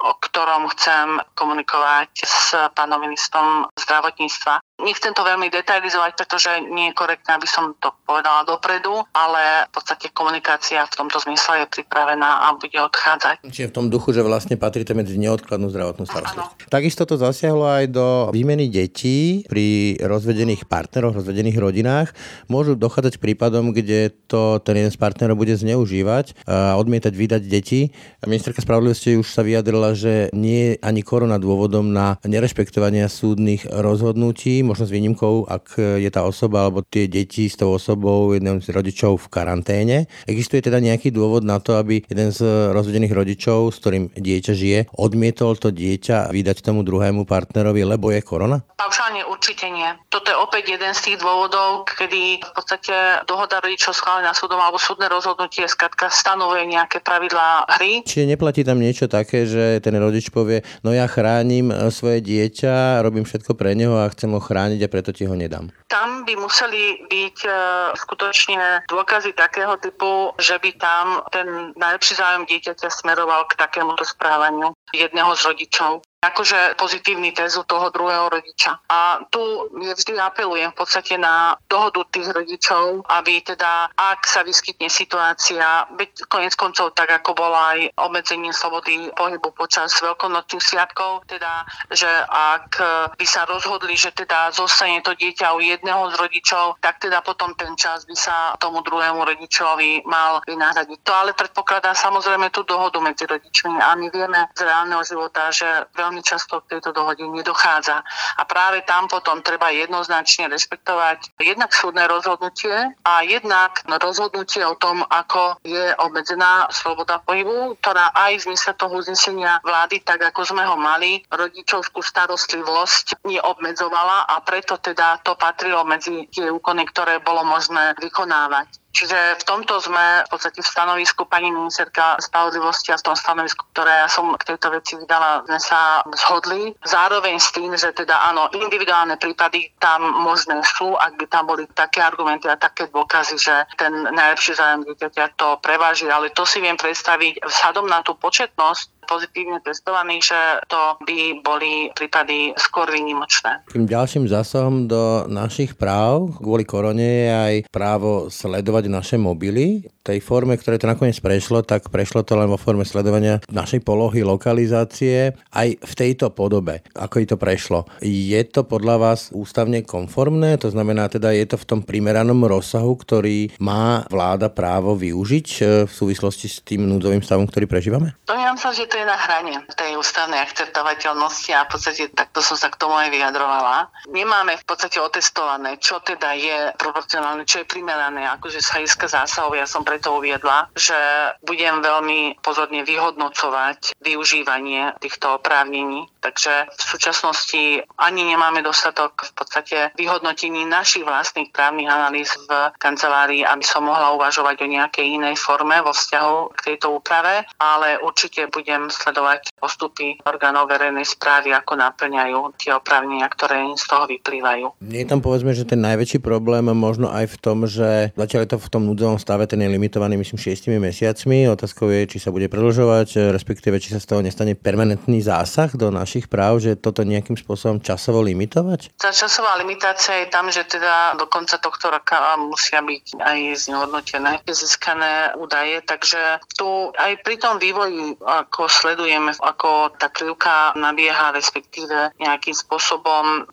o 0.01 0.11
ktorom 0.17 0.69
chcem 0.73 1.21
komunikovať 1.37 2.11
s 2.25 2.57
pánom 2.73 3.05
ministrom 3.05 3.69
zdravotníctva. 3.77 4.65
Nechcem 4.81 5.13
to 5.13 5.23
veľmi 5.23 5.53
detailizovať, 5.53 6.13
pretože 6.17 6.51
nie 6.73 6.91
je 6.91 6.99
korektné, 6.99 7.37
aby 7.37 7.49
som 7.49 7.77
to 7.79 7.93
povedala 8.09 8.43
dopredu, 8.49 9.05
ale 9.13 9.69
v 9.69 9.73
podstate 9.77 10.11
komunikácia 10.11 10.83
v 10.89 10.95
tomto 10.97 11.21
zmysle 11.23 11.65
je 11.65 11.67
pripravená 11.81 12.49
a 12.49 12.57
bude 12.57 12.77
odchádzať. 12.77 13.45
Čiže 13.47 13.71
v 13.71 13.77
tom 13.77 13.87
duchu, 13.93 14.17
že 14.17 14.25
vlastne 14.25 14.57
patríte 14.57 14.97
medzi 14.97 15.21
neodkladnú 15.21 15.69
zdravotnú 15.71 16.05
starostlivosť. 16.09 16.73
Takisto 16.73 17.05
to 17.05 17.21
zasiahlo 17.21 17.69
aj 17.69 17.85
do 17.93 18.07
výmeny 18.33 18.73
detí 18.73 19.45
pri 19.47 20.01
rozvedených 20.01 20.65
partneroch, 20.67 21.15
rozvedených 21.15 21.59
rodinách. 21.61 22.09
Môžu 22.49 22.75
dochádzať 22.75 23.21
k 23.21 23.25
prípadom, 23.31 23.77
kde 23.77 24.15
to 24.27 24.59
ten 24.65 24.81
jeden 24.81 24.93
z 24.93 24.99
partnerov 24.99 25.37
bude 25.37 25.55
zneužívať 25.55 26.47
a 26.49 26.75
odmietať 26.81 27.13
vydať 27.13 27.43
deti. 27.47 27.93
Ministerka 28.25 28.63
spravodlivosti 28.63 29.19
už 29.21 29.29
sa 29.29 29.45
vyjadrila, 29.45 29.93
že 29.93 30.33
nie 30.33 30.75
je 30.75 30.79
ani 30.81 31.05
korona 31.05 31.37
dôvodom 31.37 31.93
na 31.93 32.17
nerešpektovanie 32.25 33.05
súdnych 33.11 33.67
rozhodnutí 33.69 34.63
možno 34.71 34.87
s 34.87 34.95
výnimkou, 34.95 35.51
ak 35.51 35.99
je 35.99 36.11
tá 36.15 36.23
osoba 36.23 36.71
alebo 36.71 36.87
tie 36.87 37.11
deti 37.11 37.51
s 37.51 37.59
tou 37.59 37.75
osobou 37.75 38.31
jedného 38.31 38.63
z 38.63 38.71
rodičov 38.71 39.19
v 39.19 39.27
karanténe. 39.27 40.07
Existuje 40.31 40.63
teda 40.63 40.79
nejaký 40.79 41.11
dôvod 41.11 41.43
na 41.43 41.59
to, 41.59 41.75
aby 41.75 42.07
jeden 42.07 42.31
z 42.31 42.71
rozvedených 42.71 43.11
rodičov, 43.11 43.75
s 43.75 43.83
ktorým 43.83 44.15
dieťa 44.15 44.53
žije, 44.55 44.79
odmietol 44.95 45.59
to 45.59 45.75
dieťa 45.75 46.31
vydať 46.31 46.63
tomu 46.63 46.87
druhému 46.87 47.27
partnerovi, 47.27 47.83
lebo 47.83 48.15
je 48.15 48.23
korona? 48.23 48.63
Paušálne 48.79 49.27
určite 49.27 49.67
nie. 49.73 49.91
Toto 50.07 50.31
je 50.31 50.37
opäť 50.39 50.79
jeden 50.79 50.93
z 50.95 51.01
tých 51.01 51.17
dôvodov, 51.19 51.89
kedy 51.91 52.45
v 52.45 52.53
podstate 52.55 53.25
dohoda 53.27 53.59
rodičov 53.59 53.97
schválená 53.97 54.31
súdom 54.37 54.61
alebo 54.61 54.77
súdne 54.79 55.11
rozhodnutie 55.11 55.67
skratka 55.67 56.13
stanovuje 56.13 56.69
nejaké 56.69 57.01
pravidlá 57.01 57.67
hry. 57.81 58.07
Čiže 58.07 58.31
neplatí 58.31 58.63
tam 58.63 58.79
niečo 58.79 59.09
také, 59.09 59.49
že 59.49 59.81
ten 59.81 59.97
rodič 59.97 60.29
povie, 60.29 60.61
no 60.85 60.93
ja 60.93 61.09
chránim 61.09 61.73
e, 61.73 61.89
svoje 61.89 62.21
dieťa, 62.21 63.01
robím 63.01 63.25
všetko 63.25 63.57
pre 63.57 63.73
neho 63.73 63.97
a 63.97 64.13
chcem 64.13 64.29
ho 64.31 64.41
chrániť 64.41 64.60
a 64.69 64.89
preto 64.91 65.15
ti 65.15 65.25
ho 65.25 65.33
nedám. 65.33 65.73
Tam 65.89 66.27
by 66.29 66.37
museli 66.37 67.07
byť 67.09 67.39
e, 67.47 67.51
skutočne 67.97 68.85
dôkazy 68.91 69.33
takého 69.33 69.77
typu, 69.81 70.35
že 70.37 70.59
by 70.61 70.71
tam 70.77 71.25
ten 71.33 71.73
najlepší 71.79 72.19
záujem 72.19 72.45
dieťaťa 72.51 72.89
smeroval 72.91 73.49
k 73.49 73.57
takémuto 73.57 74.05
správaniu 74.05 74.77
jedného 74.93 75.33
z 75.39 75.43
rodičov 75.47 76.05
akože 76.21 76.77
pozitívny 76.77 77.33
test 77.33 77.57
u 77.57 77.65
toho 77.65 77.89
druhého 77.89 78.29
rodiča. 78.29 78.77
A 78.93 79.25
tu 79.33 79.41
ja 79.81 79.97
vždy 79.97 80.21
apelujem 80.21 80.69
v 80.69 80.77
podstate 80.77 81.17
na 81.17 81.57
dohodu 81.73 82.05
tých 82.13 82.29
rodičov, 82.29 83.09
aby 83.09 83.41
teda, 83.41 83.89
ak 83.97 84.29
sa 84.29 84.45
vyskytne 84.45 84.93
situácia, 84.93 85.89
byť 85.97 86.29
konec 86.29 86.53
koncov 86.61 86.93
tak, 86.93 87.09
ako 87.09 87.33
bola 87.33 87.73
aj 87.73 87.97
obmedzenie 87.97 88.53
slobody 88.53 89.09
pohybu 89.17 89.49
počas 89.57 89.97
veľkonočných 89.97 90.61
sviatkov, 90.61 91.25
teda, 91.25 91.65
že 91.89 92.09
ak 92.29 92.77
by 93.17 93.27
sa 93.27 93.49
rozhodli, 93.49 93.97
že 93.97 94.13
teda 94.13 94.53
zostane 94.53 95.01
to 95.01 95.17
dieťa 95.17 95.57
u 95.57 95.65
jedného 95.65 96.13
z 96.13 96.15
rodičov, 96.21 96.77
tak 96.85 97.01
teda 97.01 97.25
potom 97.25 97.57
ten 97.57 97.73
čas 97.81 98.05
by 98.05 98.17
sa 98.17 98.53
tomu 98.61 98.85
druhému 98.85 99.25
rodičovi 99.25 100.05
mal 100.05 100.45
vynahradiť. 100.45 101.01
To 101.01 101.13
ale 101.17 101.33
predpokladá 101.33 101.97
samozrejme 101.97 102.53
tú 102.53 102.61
dohodu 102.69 103.01
medzi 103.01 103.25
rodičmi 103.25 103.81
a 103.81 103.97
my 103.97 104.13
vieme 104.13 104.53
z 104.53 104.69
reálneho 104.69 105.01
života, 105.01 105.49
že 105.49 105.65
veľmi 105.97 106.10
veľmi 106.11 106.27
často 106.27 106.59
k 106.67 106.75
tejto 106.75 106.91
dohode 106.91 107.23
nedochádza. 107.23 108.03
A 108.35 108.43
práve 108.43 108.83
tam 108.83 109.07
potom 109.07 109.47
treba 109.47 109.71
jednoznačne 109.71 110.51
rešpektovať 110.51 111.39
jednak 111.39 111.71
súdne 111.71 112.03
rozhodnutie 112.11 112.75
a 113.07 113.23
jednak 113.23 113.87
rozhodnutie 113.87 114.67
o 114.67 114.75
tom, 114.75 115.07
ako 115.07 115.63
je 115.63 115.95
obmedzená 116.03 116.67
sloboda 116.75 117.23
pohybu, 117.23 117.79
ktorá 117.79 118.11
aj 118.11 118.43
v 118.43 118.45
zmysle 118.51 118.75
toho 118.75 118.99
uznesenia 118.99 119.63
vlády, 119.63 120.03
tak 120.03 120.19
ako 120.35 120.43
sme 120.43 120.67
ho 120.67 120.75
mali, 120.75 121.23
rodičovskú 121.31 122.03
starostlivosť 122.03 123.23
neobmedzovala 123.23 124.35
a 124.35 124.43
preto 124.43 124.83
teda 124.83 125.23
to 125.23 125.39
patrilo 125.39 125.87
medzi 125.87 126.27
tie 126.35 126.51
úkony, 126.51 126.91
ktoré 126.91 127.23
bolo 127.23 127.47
možné 127.47 127.95
vykonávať. 128.03 128.80
Čiže 128.91 129.39
v 129.39 129.45
tomto 129.47 129.79
sme 129.79 130.27
v 130.27 130.29
podstate 130.29 130.61
v 130.61 130.67
stanovisku 130.67 131.23
pani 131.25 131.55
ministerka 131.55 132.19
spravodlivosti 132.19 132.91
a 132.91 132.99
v 132.99 133.07
tom 133.07 133.17
stanovisku, 133.17 133.63
ktoré 133.71 134.03
ja 134.03 134.09
som 134.11 134.35
k 134.35 134.55
tejto 134.55 134.75
veci 134.75 134.99
vydala, 134.99 135.47
sme 135.47 135.61
sa 135.63 136.03
zhodli. 136.11 136.75
Zároveň 136.83 137.39
s 137.39 137.55
tým, 137.55 137.71
že 137.79 137.95
teda 137.95 138.19
áno, 138.35 138.51
individuálne 138.51 139.15
prípady 139.15 139.71
tam 139.79 140.03
možné 140.03 140.59
sú, 140.77 140.99
ak 140.99 141.17
by 141.17 141.27
tam 141.31 141.47
boli 141.47 141.71
také 141.71 142.03
argumenty 142.03 142.51
a 142.51 142.59
také 142.59 142.91
dôkazy, 142.91 143.39
že 143.39 143.55
ten 143.79 143.95
najlepší 144.11 144.59
zájem 144.59 144.83
dieťaťa 144.83 145.39
to 145.39 145.57
preváži, 145.63 146.11
ale 146.11 146.35
to 146.35 146.43
si 146.43 146.59
viem 146.59 146.75
predstaviť 146.75 147.47
vzhľadom 147.47 147.87
na 147.87 148.03
tú 148.03 148.19
početnosť 148.19 149.00
pozitívne 149.11 149.59
testovaní, 149.67 150.23
že 150.23 150.39
to 150.71 150.95
by 151.03 151.43
boli 151.43 151.91
prípady 151.99 152.55
skôr 152.55 152.87
výnimočné. 152.87 153.67
Tým 153.75 153.91
ďalším 153.91 154.31
zásahom 154.31 154.87
do 154.87 155.27
našich 155.27 155.75
práv 155.75 156.39
kvôli 156.39 156.63
korone 156.63 157.03
je 157.03 157.29
aj 157.35 157.55
právo 157.75 158.31
sledovať 158.31 158.87
naše 158.87 159.17
mobily. 159.19 159.91
Tej 160.11 160.27
forme, 160.27 160.59
ktoré 160.59 160.75
to 160.75 160.91
nakoniec 160.91 161.23
prešlo, 161.23 161.63
tak 161.63 161.87
prešlo 161.87 162.27
to 162.27 162.35
len 162.35 162.51
vo 162.51 162.59
forme 162.59 162.83
sledovania 162.83 163.39
našej 163.47 163.87
polohy, 163.87 164.27
lokalizácie 164.27 165.39
aj 165.55 165.79
v 165.79 165.93
tejto 165.95 166.35
podobe. 166.35 166.83
Ako 166.99 167.23
to 167.23 167.39
prešlo? 167.39 167.87
Je 168.03 168.43
to 168.43 168.67
podľa 168.67 168.99
vás 168.99 169.31
ústavne 169.31 169.87
konformné? 169.87 170.59
To 170.67 170.75
znamená 170.75 171.07
teda, 171.07 171.31
je 171.31 171.47
to 171.47 171.63
v 171.63 171.69
tom 171.71 171.81
primeranom 171.87 172.43
rozsahu, 172.43 172.91
ktorý 172.99 173.55
má 173.63 174.03
vláda 174.11 174.51
právo 174.51 174.99
využiť 174.99 175.47
e, 175.47 175.87
v 175.87 175.93
súvislosti 175.95 176.51
s 176.51 176.59
tým 176.67 176.91
núdzovým 176.91 177.23
stavom, 177.23 177.47
ktorý 177.47 177.71
prežívame? 177.71 178.19
Domnievam 178.27 178.59
sa, 178.59 178.75
že 178.75 178.91
to 178.91 178.99
je 178.99 179.07
na 179.07 179.15
hrane 179.15 179.63
tej 179.79 179.95
ústavnej 179.95 180.43
akceptovateľnosti 180.43 181.55
a 181.55 181.71
v 181.71 181.71
podstate 181.71 182.11
takto 182.11 182.43
som 182.43 182.59
sa 182.59 182.67
k 182.67 182.83
tomu 182.83 182.99
aj 182.99 183.15
vyjadrovala. 183.15 183.95
Nemáme 184.11 184.59
v 184.59 184.65
podstate 184.67 184.99
otestované, 184.99 185.79
čo 185.79 186.03
teda 186.03 186.35
je 186.35 186.75
proporcionálne, 186.83 187.47
čo 187.47 187.63
je 187.63 187.71
primerané, 187.71 188.27
akože 188.27 188.59
z 188.59 188.75
hľadiska 188.75 189.07
zásahov. 189.07 189.55
Ja 189.55 189.71
som 189.71 189.87
preto 190.01 190.17
uviedla, 190.17 190.73
že 190.73 190.97
budem 191.45 191.85
veľmi 191.85 192.41
pozorne 192.41 192.89
vyhodnocovať 192.89 194.01
využívanie 194.01 194.97
týchto 194.97 195.37
oprávnení. 195.37 196.09
Takže 196.25 196.73
v 196.73 196.83
súčasnosti 196.89 197.85
ani 198.01 198.33
nemáme 198.33 198.65
dostatok 198.65 199.29
v 199.29 199.33
podstate 199.37 199.77
vyhodnotení 200.01 200.65
našich 200.65 201.05
vlastných 201.05 201.53
právnych 201.53 201.93
analýz 201.93 202.33
v 202.49 202.73
kancelárii, 202.81 203.45
aby 203.45 203.61
som 203.61 203.85
mohla 203.85 204.17
uvažovať 204.17 204.65
o 204.65 204.73
nejakej 204.73 205.21
inej 205.21 205.37
forme 205.37 205.77
vo 205.85 205.93
vzťahu 205.93 206.57
k 206.57 206.61
tejto 206.73 206.97
úprave, 206.97 207.45
ale 207.61 208.01
určite 208.01 208.49
budem 208.49 208.89
sledovať 208.89 209.53
postupy 209.61 210.17
orgánov 210.25 210.73
verejnej 210.73 211.05
správy, 211.05 211.53
ako 211.53 211.77
naplňajú 211.77 212.57
tie 212.57 212.73
oprávnenia, 212.73 213.29
ktoré 213.29 213.69
z 213.77 213.85
toho 213.85 214.09
vyplývajú. 214.09 214.81
Nie 214.81 215.05
tam 215.05 215.21
povedzme, 215.21 215.53
že 215.53 215.69
ten 215.69 215.85
najväčší 215.85 216.25
problém 216.25 216.65
možno 216.73 217.13
aj 217.13 217.33
v 217.33 217.37
tom, 217.37 217.69
že 217.69 218.17
zatiaľ 218.17 218.49
je 218.49 218.51
to 218.57 218.59
v 218.61 218.73
tom 218.73 218.83
núdzovom 218.89 219.21
stave, 219.21 219.45
ten 219.45 219.61
je 219.61 219.80
limitovaný 219.81 220.21
myslím 220.21 220.37
6 220.37 220.69
mesiacmi. 220.77 221.49
Otázkou 221.49 221.89
je, 221.89 222.05
či 222.05 222.21
sa 222.21 222.29
bude 222.29 222.53
predlžovať, 222.53 223.33
respektíve 223.33 223.81
či 223.81 223.97
sa 223.97 224.01
z 224.05 224.13
toho 224.13 224.21
nestane 224.21 224.53
permanentný 224.53 225.25
zásah 225.25 225.73
do 225.73 225.89
našich 225.89 226.29
práv, 226.29 226.61
že 226.61 226.77
toto 226.77 227.01
nejakým 227.01 227.41
spôsobom 227.41 227.81
časovo 227.81 228.21
limitovať? 228.21 228.93
Tá 229.01 229.09
časová 229.09 229.57
limitácia 229.57 230.21
je 230.21 230.29
tam, 230.29 230.53
že 230.53 230.69
teda 230.69 231.17
do 231.17 231.25
konca 231.33 231.57
tohto 231.57 231.89
roka 231.89 232.21
musia 232.37 232.85
byť 232.85 233.25
aj 233.25 233.39
znehodnotené 233.57 234.45
získané 234.45 235.33
údaje, 235.41 235.81
takže 235.89 236.45
tu 236.61 236.93
aj 236.93 237.25
pri 237.25 237.41
tom 237.41 237.57
vývoji, 237.57 238.21
ako 238.21 238.69
sledujeme, 238.69 239.33
ako 239.41 239.97
tá 239.97 240.13
krivka 240.13 240.77
nabieha, 240.77 241.33
respektíve 241.33 242.13
nejakým 242.21 242.53
spôsobom 242.53 243.49